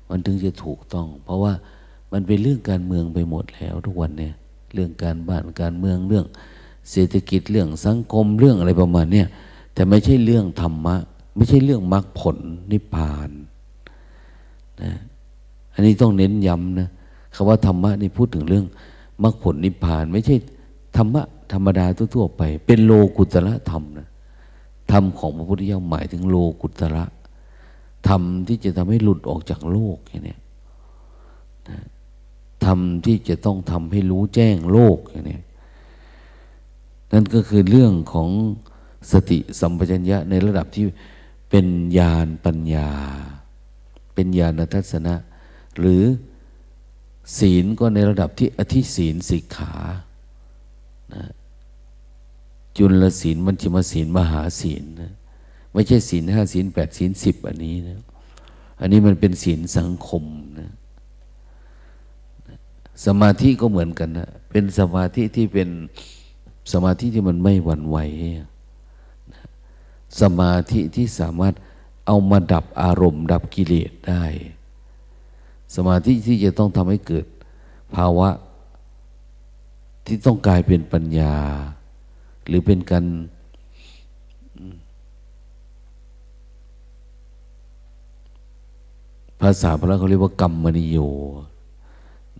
[0.09, 1.53] มันถึงจะถูกต้อง เพราะว่า
[2.11, 4.33] มันเป็นเรื่องการเมืองไปหมดแล้วทุกวันเนี่ย
[4.73, 6.25] เรื่องการบ้านการเมืองเรื่อง
[6.91, 9.27] เศรษฐกิจเรื่องสังคมเรื่องอะไรประมาณเนี่ย
[9.73, 10.95] แต่ไม่ใช่เรื่องธรรมะ
[11.35, 12.37] ไม่ใช่เรื่องมรรคผล
[12.71, 13.29] นิพพาน
[14.83, 14.91] นะ
[15.73, 16.89] อันนี้ต้องเน้นย้ำนะ
[17.35, 18.65] คำว่าธรรมะนี่พูดถึงเรื่อง
[19.23, 20.35] มรรคผลนิพพาน ไม่ใช่
[20.97, 21.21] ธรรมะ
[21.53, 21.85] ธรรมดา
[22.15, 24.07] ทั่วๆไป เป็นโลกุตระธรรมนะ
[24.91, 27.03] ธรรมของพระพุทธเจ้าหมายถึงโลกุตระ
[28.07, 30.37] ธรรมที่จะทำให้หลุดออกจากโลกอย่างนี้
[31.69, 31.79] นะ
[32.65, 35.39] ธรรมที่จะต้องทำให้รู้แจ้งโลกอย่างนี้
[37.11, 38.29] นั่นก็คือเรื่องของ
[39.11, 40.85] สติสัมปชัญญะในระดับที่
[41.49, 42.89] เป็นญาณปัญญา
[44.13, 45.15] เป็นญาณทัศนะ
[45.79, 46.03] หรือ
[47.39, 49.73] ศีลก็ในระดับที่อธิศีลสิกขา
[51.13, 51.23] นะ
[52.77, 55.13] จุลศีลมันจิมศีลมหาศีลนะ
[55.76, 57.99] ไม่ใช่ศีลห้าศีลแปดศีลสิบอันนี้นะ
[58.80, 60.23] อันนี้มันเป็นศีลสังคม
[60.59, 60.71] นะ
[63.05, 65.69] สมาธิก็เหมือนกันนะ เป็นสมาธิที่เป็น
[66.73, 67.97] สมาธิที่มันไม่หวั่นไหว
[70.21, 71.53] สมาธิที่สามารถ
[72.07, 74.23] เอามาดับอารมณ์ ดับกิเลสได้
[75.76, 77.26] สมาธิที่จะต้องทำให้เกิด
[77.95, 78.30] ภาวะ
[80.05, 81.36] ที่ต้องกลายเป็นปัญญา
[82.47, 90.97] หรือเป็นการาษาพระเขาเรียกว่ากรรมมนิโย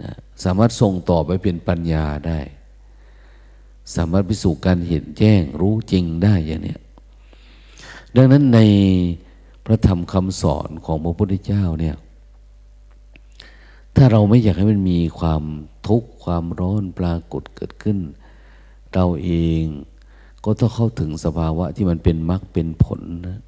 [0.02, 0.12] นะ
[0.44, 2.40] สามารถส่งต่อไปเป็นปัญญาได้
[3.96, 6.82] สามารถไปสู่การเห็นแจ้งรู้จริงได้อย่างเนี้ย
[8.16, 8.60] ดังนั้นใน
[9.66, 11.96] พระธรรมคำสอนของพระพุทธเจ้าเนี่ย
[13.96, 15.44] ถ้าเราไม่อยากให้มันมีความ
[15.88, 17.98] ทุกข์ความร้อนปรากฏเกิดขึ้น
[18.94, 19.32] เราเอ
[19.62, 19.64] ง
[20.44, 23.40] ก็ต้องเข้าถึงสภาวะที่มันเป็นมรรคเป็นผลนะ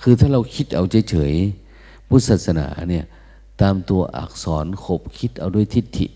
[0.00, 3.04] คือถ้าเราคิดเอาเฉยๆพุทธศาสนาเนี่ย
[3.60, 6.06] ตามตัวอักษรขบคิดเอาด้วยทิฏฐิ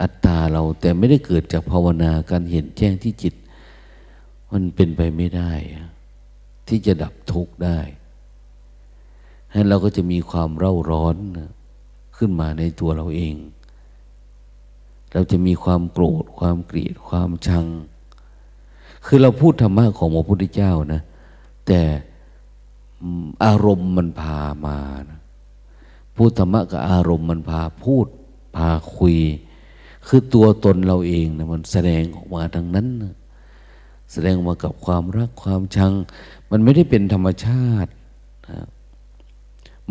[0.00, 3.34] อัตตาเราแต่ไม่ได้เกิดจากภาวนาการเห็นแจ้งที่จิต
[4.52, 5.52] มันเป็นไปไม่ได้
[6.68, 7.78] ที่จะดับทุกข์ได้
[9.52, 11.16] ให้เราก็จะมีความเร่าร้อน
[12.16, 13.34] ขึ้นมาในตัวเราเอง
[15.12, 17.66] เราจะมีความโกรธ ความเกลียดความชัง
[19.06, 21.02] คือเราพูดธรรมะของพระพุทธเจ้านะ
[21.66, 21.80] แต่
[23.44, 24.78] อารมณ์มันพามา
[25.10, 25.20] นะ
[26.16, 28.06] พูดธรรมะกับอารมณ์มันพาพูด
[28.56, 29.16] พาคุย
[30.06, 33.14] คือตัวตนเราเองนะมันแสดงออกมาทางนั้นนะ
[34.12, 35.92] แสดงมากับความรักความชัง
[36.50, 37.90] มันไม่ได้เป็นธรรมชาติ
[38.50, 38.66] นะ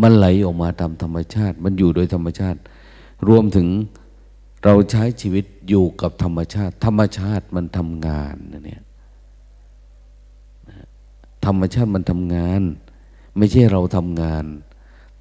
[0.01, 2.59] มันไหลออกมาตามธรรมชาติ มันอยู่โดยธรรมชาติ
[3.27, 3.67] รวมถึง
[4.63, 8.83] เราใช้ชีวิตอยู่กับธรรมชาติ ธรรมชาติมันทำงานนะเนี่ย
[11.45, 12.61] ธรรมชาติมันทำงาน
[13.37, 14.45] ไม่ใช่เราทำงาน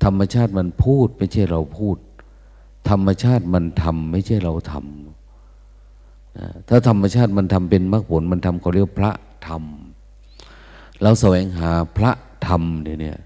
[0.04, 1.96] ธรรมชาติมันพูด ไม่ใช่เราพูด
[2.90, 9.12] ธรรมชาติมันทำไม่ใช่เราทำถ้าธรรมชาติมันทำเป็นมรรคผลมันทำเขาเรียกพระ
[9.46, 9.62] ธรรม
[11.02, 12.10] เราแสวงหาพระ
[12.46, 13.18] ธรรมเนี่ย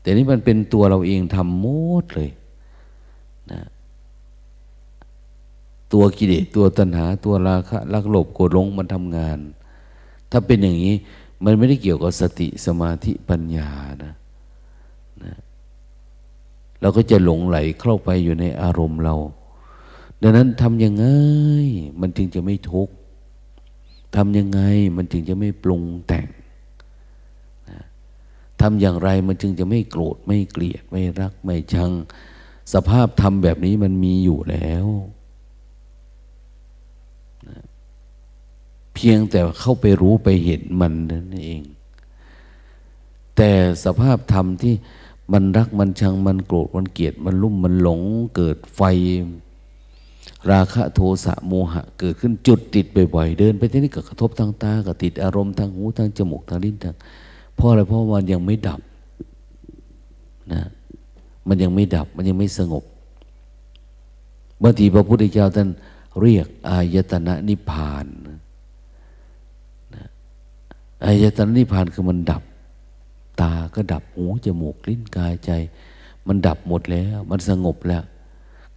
[0.00, 1.66] แต่นี้มันเป็นตัวเราเองทำหม
[2.02, 2.30] ดเลย
[3.52, 3.60] นะ
[5.92, 9.38] ตัวกิเลสตัวตัณหาตัวราคะลักโลภโกรธลงมันทำงาน
[10.30, 10.94] ถ้าเป็นอย่างนี้
[11.44, 13.70] มันไม่ได้เกี่ยวกับสติสมาธิปัญญา
[14.04, 14.14] นะ
[15.24, 15.34] นะ
[16.80, 19.16] เราก็จะหลงไหลเข้าไปอยู่ในอารมณ์เรา
[20.22, 21.06] ดังนั้นทำยังไง
[22.00, 22.94] มันจึงจะไม่ทุกข์
[24.16, 24.60] ทำยังไง
[24.96, 26.26] มันจึงจะไม่ปรุงแต่ง
[28.60, 31.90] ทำอย่างไรมันจึงจะไม่โกรธไม่เกลียดไม่รักไม่ชัง
[32.72, 34.86] สภาพธรรมแบบนี้มันมีอยู่แล้ว
[38.98, 41.62] เพียงแต่เข้าไปรู้ไปเห็นมันนั่นเอง
[43.36, 43.50] แต่
[43.84, 44.74] สภาพธรรมที่
[45.32, 48.00] มันรักมันชังมันโกรธมันเกลียดมันลุ่มมันหลง
[48.36, 48.80] เกิดไฟ
[50.50, 56.94] ราคะโทสะโมหะ เกิดขึ้นจุดติดบ่อยๆเดิน ไปที่นี่ก็กระทบทางตาก็ติดอารมณ์ทางหูทางจมูกทางลิ้นทาง
[57.54, 58.80] เพราะอะไรเพราะมันยังไม่ดับ
[60.52, 60.62] นะ
[61.48, 62.84] มันยังไม่ดับมันยังไม่สงบ
[64.62, 65.68] บางทีพระพุทธเจ้าท่าน
[66.20, 68.06] เรียกอายตนะนิพพาน
[71.04, 72.42] อายตนะนิพพานคือมันดับ
[73.40, 75.50] ตาก็ดับหูจมูกลิ้นกายใจ
[76.26, 78.02] มันดับหมดแล้ว มันสงบแล้ว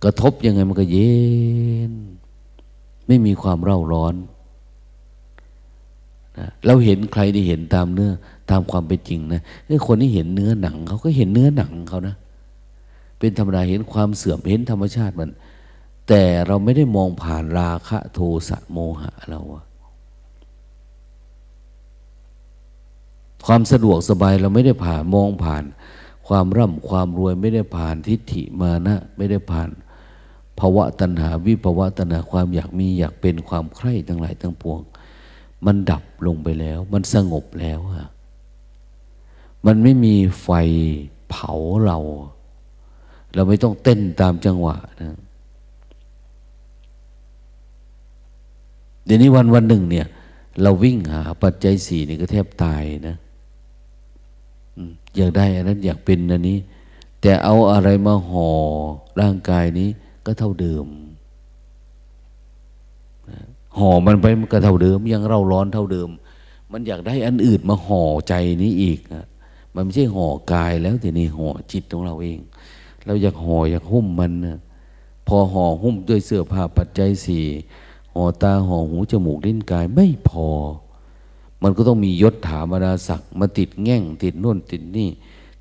[0.04, 1.12] กระทบยังไงมันก็เย็
[1.92, 1.94] น
[3.08, 4.16] ไม่มีความเร่าร้อน
[6.38, 8.12] นะเราเห็นใครได้เห็นตามเนื้อ
[8.50, 12.16] ตามความเป็นจริงนะไอ้คนที่เห็นเนื้อหนัง เขาก็เห็นเนื้อหนังเขานะ
[13.20, 15.30] เป็นธรรมดาเห็นความเสื่อมเห็นธรรมชาติมัน
[16.08, 18.20] แต่เราไม่ได้มองผ่านราคะโท
[18.50, 19.64] สะโมหะเราอะ
[23.46, 25.64] ความสะดวกสบายเราไม่ได้ผ่านมองผ่าน
[26.28, 29.70] ความร่ำความรวยไม่ได้ผ่านทิฏฐิมานะ ไม่ได้ผ่าน
[30.60, 34.82] ภาวะตัณหาวิภาวะตัณหาความอยากมีอยากเป็นความใคร่ทั้งหลายทั้งปวง
[35.66, 38.10] มันดับลงไปแล้ว มันสงบแล้วอะ
[39.66, 40.50] มันไม่มีไฟ
[41.30, 41.52] เผา
[41.86, 41.98] เรา
[43.34, 45.18] เราไม่ต้องเต้นตามจังหวะนะ
[49.06, 50.08] เดี๋ยวนี้วันวันหนึ่งเนี่ย
[50.62, 53.18] เราวิ่งหาปัจจัยสี่นี่ก็แทบตายนะ
[55.16, 56.58] อยากได้อันนั้นอยากเป็นอันนี้
[57.22, 58.50] แต่เอาอะไรมาห่อ
[59.22, 59.90] ร่างกายนี้
[60.26, 60.86] ก็เท่าเดิม
[63.78, 66.10] ห่อมันไปมันก็เท่าเดิม ยังเร่าร้อนเท่าเดิม
[66.72, 69.00] มันอยากได้อันอื่นมาห่อใจนี้อีก
[69.76, 72.40] มันไม่ใช่ห่อกายแล้วแต่นี่ห่อจิตของเราเอง
[73.06, 74.60] เราอยากห่ออยากหุ้มมันนะ
[75.28, 77.46] พอห่อหุ้มด้วยเสื้อผ้าปัจจัยสี่
[78.14, 80.48] ห่อตาห่อหูจมูกลิ้นกายไม่พอ
[81.64, 85.10] มันก็ต้องมียศถาบรรดาศักดิ์มาติดแง่ง ติดน่นติดนี่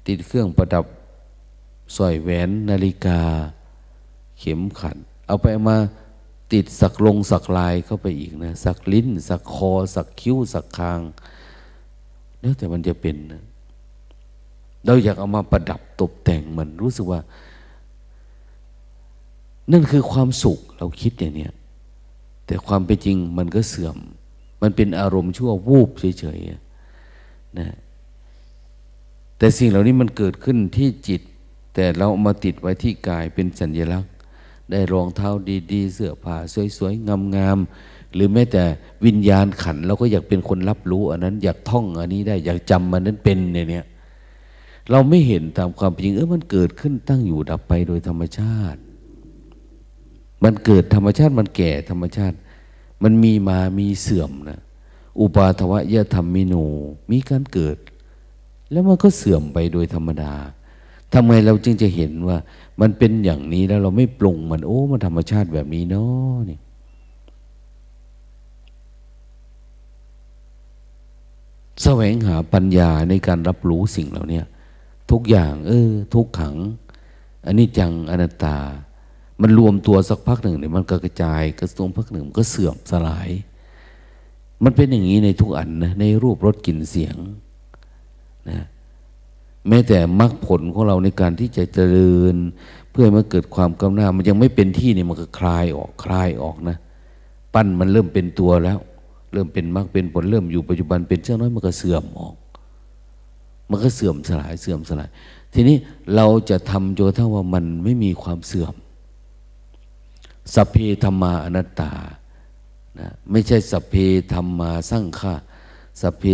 [0.07, 0.85] ติดเครื่องประดับ
[1.97, 3.21] สร้อยแหวนนาฬิกา
[4.39, 4.97] เข็มขัด
[5.27, 5.77] เอาไปมา
[6.53, 11.01] ติดสักลงสักลายเข้าไปอีกนะสักลิ้น สักคอ สักคิ้ว สักคาง
[12.41, 13.43] แล้วแต่มันจะเป็นนะ
[14.87, 17.21] เราอยากเอามาประดับตกแต่งมันรู้สึกว่า
[19.73, 21.49] นั่นคือความสุขเราคิดอย่างนี้
[22.47, 23.97] แต่ความเป็นจริงมันก็เสื่อม
[24.63, 27.69] มันเป็นอารมณ์ชั่ววูบเฉยๆนะ
[29.39, 31.21] แต่สิ่งเหล่านี้มันเกิดขึ้นที่จิต
[31.75, 34.13] แต่เรามาติดไว้ที่กายเป็นสัญลักษณ์
[34.71, 35.31] ได้รองเท้า
[35.73, 36.37] ดีๆ เสื้อผ้า
[36.77, 38.65] สวยๆงามๆหรือแม้แต่
[39.07, 43.87] วิญญาณขันเราก็อยากเป็นคนรับรู้อันนั้น อยากท่องอันนี้ได้อยากจำมันนั้นเป็นเนี่ย
[44.91, 48.81] เราไม่เห็นตามความจริงเออมันเกิดขึ้นตั้งอยู่ดับไปโดยธรรมชาติ
[50.45, 52.37] มันเกิดธรรมชาติมันแก่ธรรมชาติ
[53.03, 54.61] มันมีมามีเสื่อมนะ
[55.21, 56.55] อุปาทวะยะธรรมมิโน
[57.11, 57.77] มีการเกิด
[58.71, 60.35] แล้วมันก็เสื่อมไปโดยธรรมดา
[61.15, 62.37] ทำไมเราจึงจะเห็นว่า
[62.81, 66.59] มันเป็นอย่างนี้แล้วเราไม่ปรุงมันโอ้มันธรรมชาติแบบนี้เนาะนี่
[71.83, 74.41] แสวงหาปัญญาในการรับรู้สิ่งเหล่านี้
[75.11, 76.57] ทุกอย่าง เออ ทุกขัง
[77.47, 78.57] อันนี้จังอนัตตา
[79.41, 83.31] มันรวมตัวสักพักหนึ่งเนี่ยมันก็กระจายกระทรงพักหนึ่งก็เสื่อมสลาย
[84.65, 87.17] มันเป็นอย่างนี้ในทุกอันนะในรูปรสกลิ่นเสียง
[88.51, 88.61] นะ
[89.69, 92.37] แม้แต่มรรคผลของเราในการที่จะเจริญ
[92.91, 96.77] เพื่อมาเกิดความกำหน้า มันยังไม่เป็นที่เนี่ยมันก็คลายออกคลายออกนะ
[97.55, 98.79] ปั้นมันเริ่มเป็นตัวแล้ว
[99.33, 102.35] เริ่มเป็นมรรคเป็นผลเริ่มอยู่ปัจจุบันเป็นเช่นน้อยมันก็เสื่อมออก
[103.71, 105.09] มันก็เสื่อมสลายเสื่อมสลาย
[105.55, 105.77] ทีนี้
[106.15, 108.75] เราจะทำจนถ้าว่ามันไม่มีความเสื่อม
[110.55, 111.93] สัพเพธรรมาอนัตตา
[112.99, 113.95] นะไม่ใช่สัพเพ
[114.33, 115.35] ธรรมาสร้างฆา
[116.01, 116.25] สัพเพ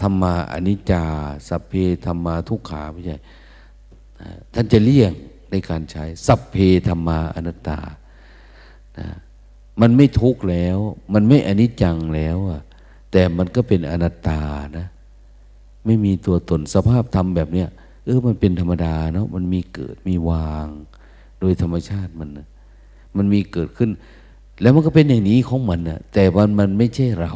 [0.00, 1.04] ธรรมาอนิจจา
[1.48, 1.74] สัพเพ
[2.06, 3.16] ธรรมาทุกขาไม่ใช่
[4.54, 5.12] ท่านจะเลี่ยง
[5.50, 6.56] ในการใช้ สัพเพ
[6.88, 7.78] ธรรมาอนัตตา
[8.98, 9.08] นะ
[9.80, 10.78] มันไม่ทุกข์แล้ว
[11.12, 12.62] มันไม่อนิจจังแล้วอะ
[13.10, 14.40] แต่มันก็เป็นอนัตตา
[14.78, 14.86] นะ
[15.84, 17.68] ไม่มีตัวตนสภาพธรรมแบบเนี้ย
[18.04, 20.66] เออมันเป็นธรรมดาเนาะมันมีเกิดมีวาง
[21.42, 22.46] โดยธรรมชาติมันนะ
[23.16, 23.90] มันมีเกิดขึ้น
[24.60, 27.34] แล้วมันก็เป็นอย่างนี้ของมันนะแต่มันมันไม่ใช่เรา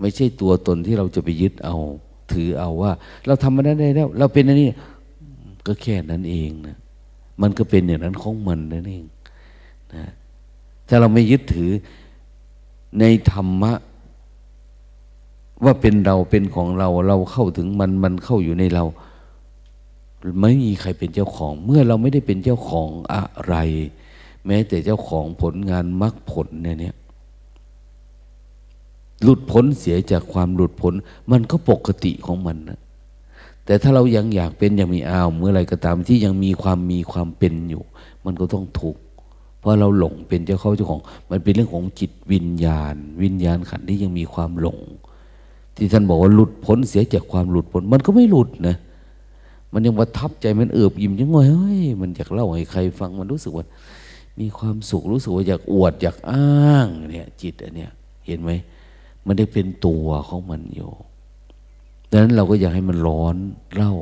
[0.00, 1.76] ไม่ใช่ตัวตนที่เราจะไปยึดเอา
[2.32, 2.92] ถือเอาว่า
[3.26, 4.68] เราทำมันได้แล้ว เราเป็นอันนี้
[5.66, 6.76] ก็แค่นั้นเองนะ
[7.42, 9.04] มันก็เป็นอย่างนั้นของมันนั่นเอง
[9.94, 10.04] นะ
[10.88, 11.70] ถ้าเราไม่ยึดถือ
[13.00, 13.72] ในธรรมะ
[15.64, 18.84] ว่าเป็นเราเป็นของเรา เราเข้าถึงมันมันเข้าอยู่ในเรา
[20.40, 23.54] ไม่มีใครเป็นเจ้าของ เมื่อเราไม่ได้เป็นเจ้าของอะไร
[24.46, 26.96] แม้แต่เจ้าของผลงานมรรคผลเนี่ย
[29.22, 30.94] หลุดพ้นเสียจากความหลุดพ้น
[31.30, 32.78] มันก็ปกติของมันนะ
[33.64, 37.82] แต่ถ้าเรายังอยากเป็นยังมีอ้าวเมื่อไรก็ตามที่ยังมีความมีความเป็นอยู่
[38.24, 38.96] มันก็ต้องถูก
[39.58, 41.00] เพราะเราหลงเป็นเจ้าเขาเจ้าของ
[41.30, 44.80] มันเป็นเรื่องของจิตวิญญาณ วิญญาณขันที่ยังมีความหลง
[45.76, 48.76] ที่ท่านบอกว่าหลุดพ้นเสียจากความหลุดพ้น มันก็ไม่หลุดนะ
[49.72, 53.64] มันยังประทับใจมันเอือบยิ้มยังไงเฮ้ยมันอยากเล่าให้ใครฟังมันรู้สึกว่า
[54.40, 57.92] มีความสุขรู้สึกว่าอยากอวดอยากอ้างเนี่ยจิตอันเนี้ย
[58.26, 58.50] เห็นไหม
[59.26, 60.90] มันได้เป็นตัวของมันอยู่
[62.10, 63.36] ดังนั้นเราก็อยากให้มันร้อน
[63.74, 63.94] เล่า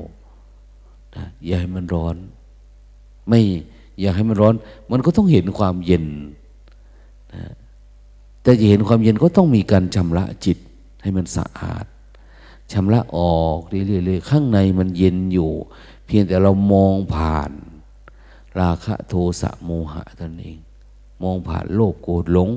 [1.16, 2.16] นะอยากให้มันร้อน
[3.28, 3.40] ไม่
[4.00, 4.54] อยากให้มันร้อน
[4.90, 6.04] มันก็ต้องเห็นความเย็น
[7.34, 7.52] นะ
[8.42, 10.58] แต่จะเห็นความเย็นก็ต้องมีการชำระจิต
[11.02, 11.86] ให้มันสะอาด
[12.72, 15.50] ชำระออกเรื่อยๆข้างในมันเย็นอยู่
[16.06, 17.50] เพียงแต่เรามองผ่าน
[18.60, 20.58] ราคะโทสะโมหะตนเอง
[21.22, 22.50] มองผ่านโลภโกรธหลง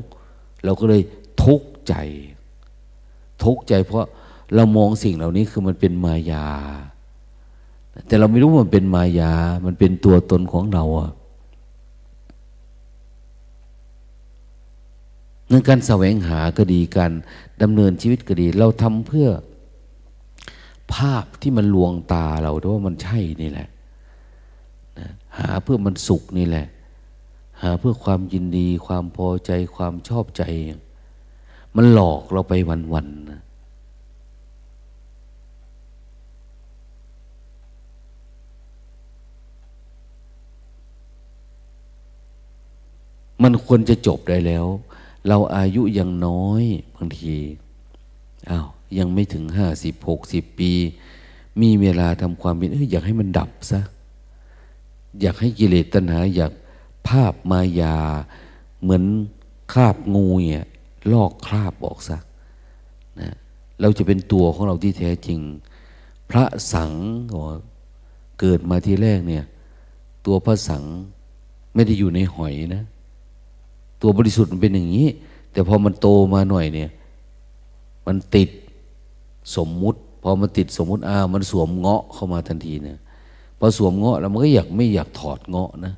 [0.63, 1.01] เราก็เลย
[1.43, 1.93] ทุกข์ใจ
[3.43, 4.05] ทุกข์ใจเพราะ
[4.55, 6.47] เรามองสิ่งเหล่านี้คือมันเป็นมายา
[8.07, 9.33] แต่เราไม่รู้ว่ามันเป็นมายา
[9.65, 11.11] มันเป็นตัวตนของเราอะ
[15.47, 17.11] เรื่องการแสวงหาก็ดีการ
[17.61, 19.27] ดำเนินชีวิตก็ดี เราทำเพื่อ
[20.95, 23.69] ภาพที่มันลวงตาเราด้วยว่ามันใช่นี่แหละ
[24.99, 26.67] นะหาเพื่อมันสุขนี่แหละ
[27.61, 30.43] หาเพื่อความยินดี ความพอใจความชอบใจ
[31.75, 32.53] มันหลอกเราไป
[32.93, 33.41] วันๆนะ
[43.43, 44.65] มันควรจะจบได้แล้ว
[45.27, 46.63] เราอายุยังน้อย
[46.95, 47.35] บางที
[48.49, 48.67] อา้าว
[48.97, 50.71] ยังไม่ถึงห้าสิบหกสิบปี
[51.61, 53.81] มีเวลาทำความเป็นอยากให้มันดับซะ
[55.21, 56.51] อยากให้กิเลสตัณหา อยาก
[57.07, 57.97] ภาพมายา
[58.81, 59.03] เหมือน
[59.73, 60.65] คราบงูเนี่ย
[61.11, 62.17] ลอกคราบออกซะ
[63.19, 63.35] นะ
[63.81, 65.39] เราจะเป็นตัวของเราที่แท้จริง
[66.29, 66.91] พระสัง
[68.39, 69.43] เกิดมาทีแรกเนี่ย
[70.25, 70.83] ตัวพระสัง
[71.73, 72.83] ไม่ได้อยู่ในหอยนะ
[74.01, 75.07] ตัวบริสุทธิ์มันเป็นอย่างนี้
[75.51, 76.89] แต่พอมันโตมาหน่อยเนี่ย
[78.05, 78.49] มันติด
[79.55, 82.99] สมมุติ พอมันติดสมมุติอ้ามันสวมเงาะเข้ามาทันทีเนี่ย
[83.59, 85.93] พอสวมเงาะแล้วมันก็อยากไม่อยากถอดเงาะนะ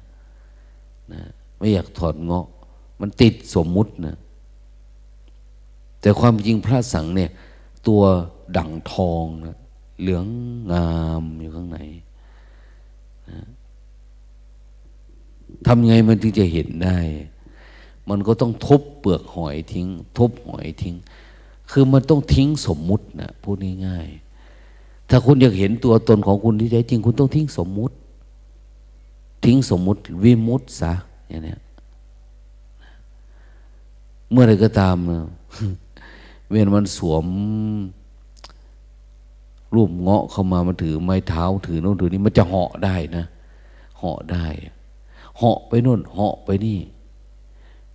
[1.14, 1.22] นะ
[1.58, 2.46] ไม่อยากถอดเงาะ
[3.02, 4.16] มันติดสมมุตินะ
[6.02, 7.32] แต่ความจริงพระสังเนี่ย
[7.88, 8.02] ตัว
[8.58, 9.58] ดั่งทองนะ
[10.02, 10.26] เหลือง
[10.72, 10.92] งา
[11.22, 11.80] มอยู่ข้างใน
[15.66, 16.98] ทำไงมันถึงจะเห็นได้
[18.10, 19.88] มันก็ต้องทุบเปลือกหอยทิ้ง
[20.18, 20.96] ทุบหอยทิ้ง
[21.72, 23.56] คือมันต้องทิ้งสมมุตินะพูด
[23.88, 27.96] ง่ายๆถ้าคุณอยากเห็นตัวตนของคุณที่แท้จริง คุณต้องทิ้งสมมุติ
[29.46, 30.94] ทิ้งสมมุติวิมุตซะ
[31.30, 31.56] อย่างนี้
[34.32, 34.96] เมื่อไรก็ตาม
[36.50, 37.26] เวียนมันสวม
[39.76, 43.26] รูปเงาะเข้ามามันถือไม้เท้าถือโน่นถือนี่มันจะเหาะได้นะ
[43.98, 44.48] เหาะได้
[45.38, 46.80] เหาะไปโน่นเหาะไปนี่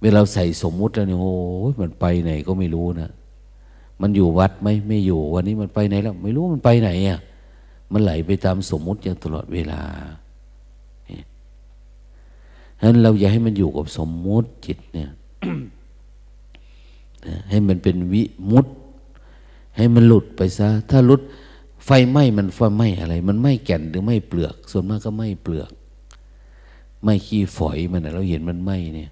[0.02, 1.34] เวลาใส่สมมุติแล้วเนี่ยโอ้
[1.70, 3.10] ยมันไปไหนก็ไม่รู้นะ
[4.00, 7.20] มันอยู่วัดไหมไม่อยู่ วันนี้มันไปไหนแล้วไม่รู้มันไปไหนอะ
[7.92, 9.80] มันไหลไปตามสมมุติอย่างตลอดเวลา
[12.78, 15.10] ฉะนั้นเราอย่าให้มันอยู่กับสมมุติจิตเนี่ย
[17.50, 18.66] ให้มันเป็นวิมุต
[19.76, 21.20] ให้มันหลุดไปซะ ถ้าหลุด
[21.84, 25.70] ไฟไหม้มันไฟไหม้อะไร มันไหม้แก่นหรือไหม้เปลือก ส่วนมากก็ไหม้เปลือก
[27.02, 29.10] ไหม้ขี้ฝอยมันเราเห็นมันไหม้เนี่ย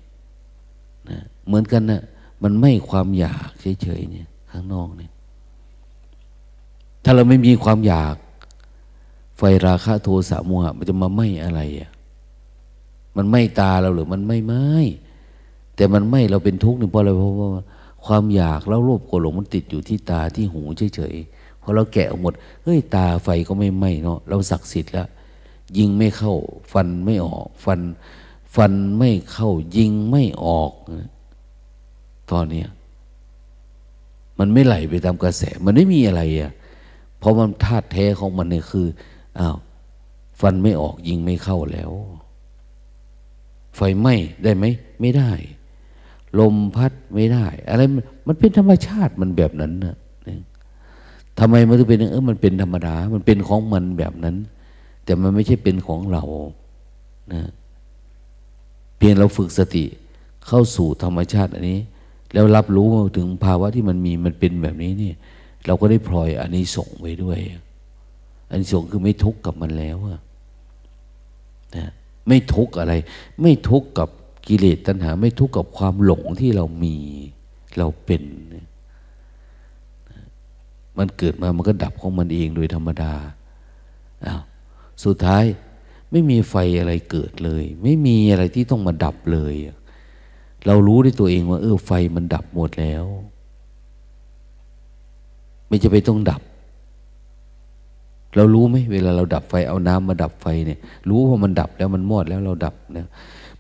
[1.11, 2.03] นะเหมือนกันนะ
[2.43, 3.51] มันไหม้ความอยาก
[3.83, 5.13] เฉยๆเนี่ย ข้างนอกเนี่ย
[7.05, 8.15] ถ้าเราไม่มีความอยาก
[9.39, 11.91] ไฟราคะโทสะโมหะมันจะมาไหม้อะไรอะ
[13.17, 14.67] มันไหม้ตาเราหรือมันไม่ไหม้
[15.77, 17.63] แต่มันไหม้เราเป็นทุกข์นี่เพราะอะไรเพราะว่า
[18.07, 20.63] ความอยากแล้วโลภโกรธหลงมันติดอยู่ที่ตาที่หู
[20.95, 22.33] เฉยๆพอเราแกะออกหมด
[22.63, 25.09] เฮ้ยตาไฟก็ไม่ไหม้เนาะเราศักดิ์สิทธิ์แล้ว
[25.79, 26.35] ยิงไม่เข้า
[26.73, 27.81] ฟันไม่ออก ฟัน
[28.57, 30.73] ฟันไม่เข้า ยิงไม่ออก
[32.31, 32.69] ตอนเนี้ย
[34.39, 36.53] มันไม่ไหลไปตามกระแส มันไม่มีอะไรอะ
[37.19, 38.87] เพราะมันธาตุแท้ของมันเนี่ยคือ
[39.39, 39.57] อ้าว
[40.41, 41.93] ฟันไม่ออกยิงไม่เข้าแล้ว
[43.77, 44.15] ไฟไหม้
[44.45, 44.65] ได้ไหม
[45.01, 45.31] ไม่ได้
[46.41, 47.83] ลมพัดไม่ได้ อะไร
[48.27, 49.97] มันเป็นธรรมชาติมันแบบนั้นนะ
[51.39, 54.37] ทำไมมันถึงเป็นเออมันเป็นธรรมดา มันเป็นของมันแบบนั้น
[55.05, 56.25] แต่มันไม่ใช่เป็นของเรา
[57.33, 57.43] นะ
[58.97, 59.85] เพียงเราฝึกสติ
[60.47, 61.81] เข้าสู่ธรรมชาติอันนี้
[62.33, 65.17] แล้วรับรู้ถึงภาวะที่มันมีมันเป็นแบบนี้เนี่ย
[65.67, 67.39] เราก็ได้พลอยอันนี้ส่งไว้ด้วย
[68.49, 69.99] อันนี้ส่งคือไม่ทุกข์กับมันแล้ว
[71.77, 71.91] นะ
[72.29, 72.95] ไม่ทุกข์อะไร
[73.43, 74.09] ไม่ทุกข์กับ
[74.49, 76.97] กิเลสตัณหา ไม่ทุกข์กับความหลงที่เรามี
[77.79, 78.23] เราเป็น
[80.99, 83.13] มันเกิดมามันก็ดับของมันเองโดยธรรมดา
[84.27, 84.43] อ้าว
[85.05, 85.45] สุดท้าย
[86.11, 89.55] ไม่มีไฟอะไรเกิดเลย ไม่มีอะไรที่ต้องมาดับเลย
[90.67, 93.05] เรารู้ด้วยตัวเองว่า เออไฟมันดับหมดแล้ว
[95.69, 96.43] ไม่จะไปต้องดับ
[98.37, 103.07] เรารู้ไหมเวลาเราดับไฟเอาน้ำมาดับไฟเนี่ย รู้ว่ามันดับแล้วมันมอดแล้วเราดับเนี่ย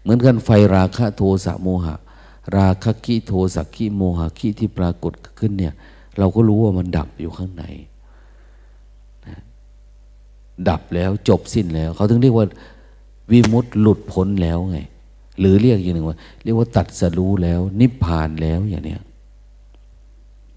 [0.00, 1.94] เหมือนกันไฟราคะโทสะโมหะ
[2.56, 5.74] ราคะกิโทสะกิโมหะกิที่ปรากฏขึ้นเนี่ย
[6.18, 7.64] เราก็รู้ว่ามันดับอยู่ข้างใน
[9.26, 9.38] นะ
[10.68, 12.46] ดับแล้วจบสิ้นแล้ว เขาถึงเรียกว่า
[13.30, 14.78] วิมุตต์หลุดพ้นแล้วไง
[15.38, 19.02] หรือเรียกอย่างหนึ่งว่า เรียกว่าตัดสรู้แล้ว นิพพานแล้วอย่างเนี้ย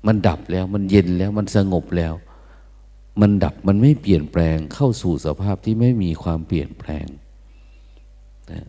[0.07, 2.13] มันดับแล้วมันเย็นแล้วมันสงบแล้ว
[3.21, 7.07] มันดับมันไม่เปลี่ยนแปลงเข้าสู่สภาพที่ไม่มีความเปลี่ยนแปลง
[8.51, 8.65] นะ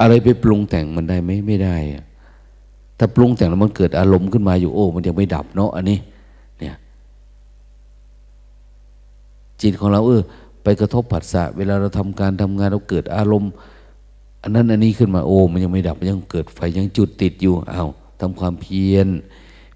[0.00, 2.04] อะไรไปปรุงแต่งมันได้ไหมไม่ได้อะ
[2.98, 5.98] ถ้าปรุงแต่งแล้วมันเกิดอารมณ์ขึ้นมาอยู่โอ้ มันยังไม่ดับเนาะอันนี้
[6.58, 6.76] เนี่ย
[9.62, 10.22] จิตของเราเออ
[10.62, 13.52] ไปกระทบผัสสะเวลาเราทำการทำงานเราเกิดอารมณ์
[14.42, 17.86] อันนั้นอันนี้ขึ้นมาโอ้มันยังไม่ดับมันยังเกิดไฟยังจุดติดอยู่เอา้า
[18.20, 19.08] ทำความเพียร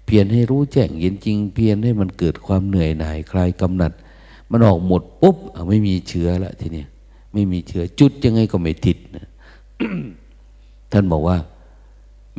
[0.05, 3.91] เพียรให้รู้แจ้งเห็นจริง เพียรให้มันเกิดความเหนื่อยหน่ายคลายกำหนัด
[4.51, 6.83] มันออกหมดปุ๊บเอาไม่มีเชื้อละทีนี้
[7.33, 9.27] ไม่มีเชื้อจุดยังไงก็ไม่ติดนะ
[10.91, 11.37] ท่านบอกว่า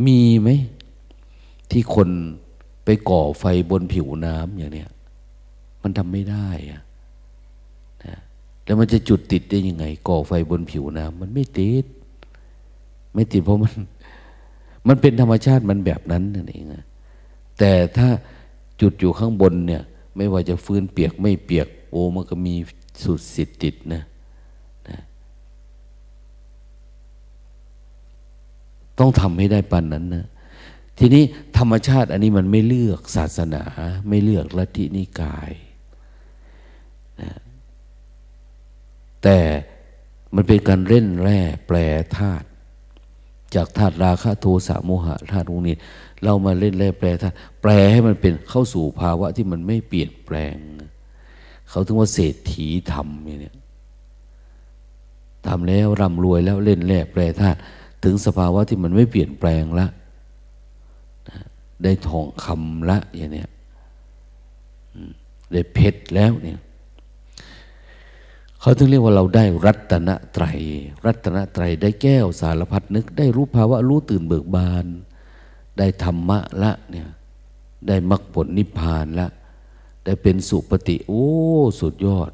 [0.06, 0.48] มีไหม
[1.70, 2.08] ที่คน
[2.84, 4.90] ไปก่อไฟบนผิวน้ำอย่างเนี้ย
[5.82, 6.82] มันทำไม่ได้อะ
[8.04, 8.16] นะ
[8.64, 11.84] แล้วมันจะจุดติดได้ยังไง ก่อไฟบนผิวน้ำมันไม่ติด
[13.18, 13.74] ไม่ติดเพราะมัน
[14.88, 16.64] มันเป็นธรรมชาติมันแบบนั้นนั่นเอง
[17.58, 18.08] แต่ถ้า
[18.80, 19.82] จุดอยู่ข้างบนเนี่ย
[20.16, 22.54] ไม่ว่าจะฟื้นเปียกไม่เปียก โอ้มันก็มี
[23.02, 24.02] สุดสิทธิ์ติดนะ
[28.98, 30.26] ต้องทำให้ได้ปันนั้นนะ
[30.98, 31.24] ทีนี้
[31.58, 33.64] ธรรมชาติอันนี้มันไม่เลือกศาสนา
[34.08, 35.52] ไม่เลือกลัทธินิกาย
[37.20, 37.32] นะ
[39.22, 39.38] แต่
[40.34, 41.76] มันเป็นการเล่นแร่แปล
[42.16, 42.47] ธาตุ
[43.54, 45.76] จากธาตุราคะโทสะโมหะธาตุนี้
[46.22, 50.54] เรามาเล่นแร่แปลธาตุแปลให้มันเป็นเข้าสู่ภาวะที่มันไม่เปลี่ยนแปลง
[51.70, 53.56] เขาถึงว่าเศรษฐีทำเนี่ย
[55.46, 57.58] ทำแล้วร่ำรวยแล้วเล่นแร่แปลธาตุ
[58.04, 59.86] ถึงสภาวะที่มันไม่เปลี่ยนแปลงละ
[61.84, 63.48] ได้ทองคำละอย่างเนี้ย
[65.52, 66.58] ได้เพชรแล้วเนี่ย
[68.60, 70.44] เขาถึงเรียกว่าเราได้รัตนไตร
[71.06, 74.86] รัตนไตรได้แก้วสารพัดนึก ได้รู้ภาวะรู้ตื่นเบิกบาน
[75.78, 77.08] ได้ธรรมะละเนี่ย
[77.88, 79.28] ได้มรรคผลนิพพานละ
[80.04, 81.26] ได้เป็นสุปฏิโอ้
[81.80, 82.32] สุดยอด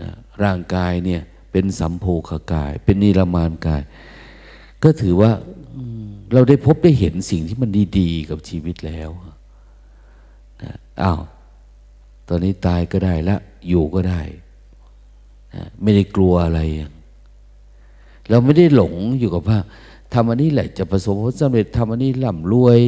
[0.00, 0.10] นะ
[0.42, 3.82] ร่างกายเนี่ยเป็นสัมโพคกาย เป็นนิรมานกาย
[4.82, 5.30] ก็ถือว่า
[6.32, 9.10] เราได้พบได้เห็นสิ่งที่มันดีๆ กับชีวิตแล้ว
[10.62, 11.20] นะอ้าว
[12.28, 13.36] ตอนนี้ตายก็ได้ละ
[13.68, 14.20] อยู่ก็ได้
[15.82, 16.60] ไม่ได้กลัวอะไร
[18.28, 19.58] เราไม่ได้หลงอยู่กับว่า
[20.12, 22.78] ทำอันนี้แหละจะประสบผลสำเร็จทำอันนี้ร่ำรวย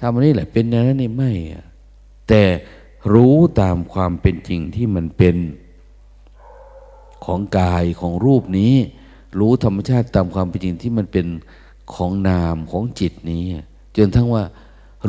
[0.00, 1.32] ทำอันนี้แหละเป็นอย่างนั้นนี่ไม่
[2.28, 2.42] แต่
[3.12, 5.36] รู้ตามความเป็นจริงที่มันเป็น
[7.24, 8.74] ของกายของรูปนี้
[9.38, 11.26] รู้ธรรมชาติตามความเป็นจริงที่มันเป็น
[11.94, 13.44] ของนามของจิตนี้
[13.96, 14.44] จนทั้งว่า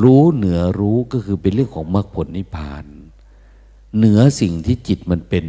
[0.03, 2.85] รู้เหนือรู้ก็คือเป็นเรื่องของมรรคผลนิพพาน
[3.97, 5.45] เหนือสิ่งที่จิตมันเป็น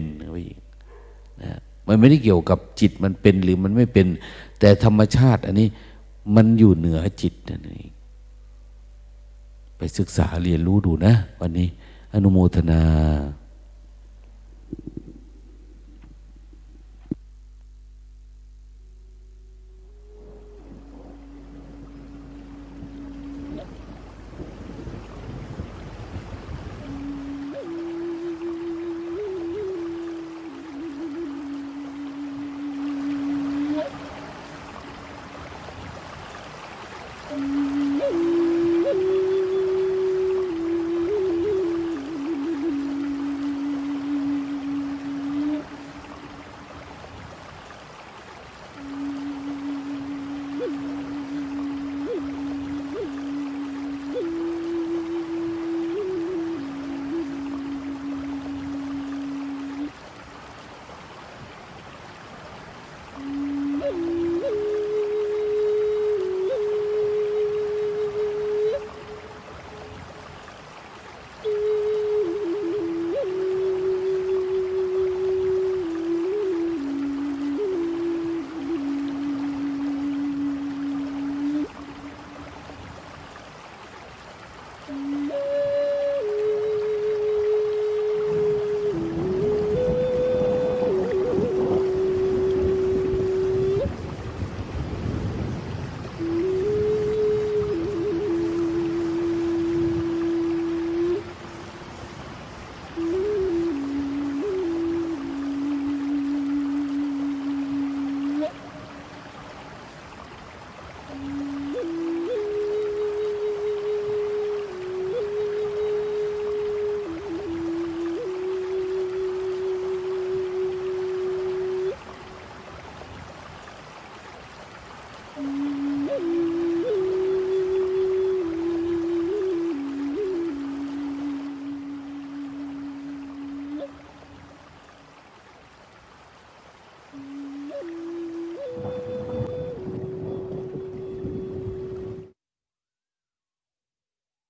[1.42, 1.58] นะ
[1.88, 4.06] มันไม่ได้เกี่ยวกับจิตมันเป็นหรือมันไม่เป็น
[4.60, 5.68] แต่ธรรมชาติ อันนี้
[6.36, 7.88] มันอยู่เหนือจิตนั่นเอง
[9.76, 11.68] ไปศึกษาเรียนรู้ดูนะ วันนี้
[12.14, 12.82] อนุโมทนา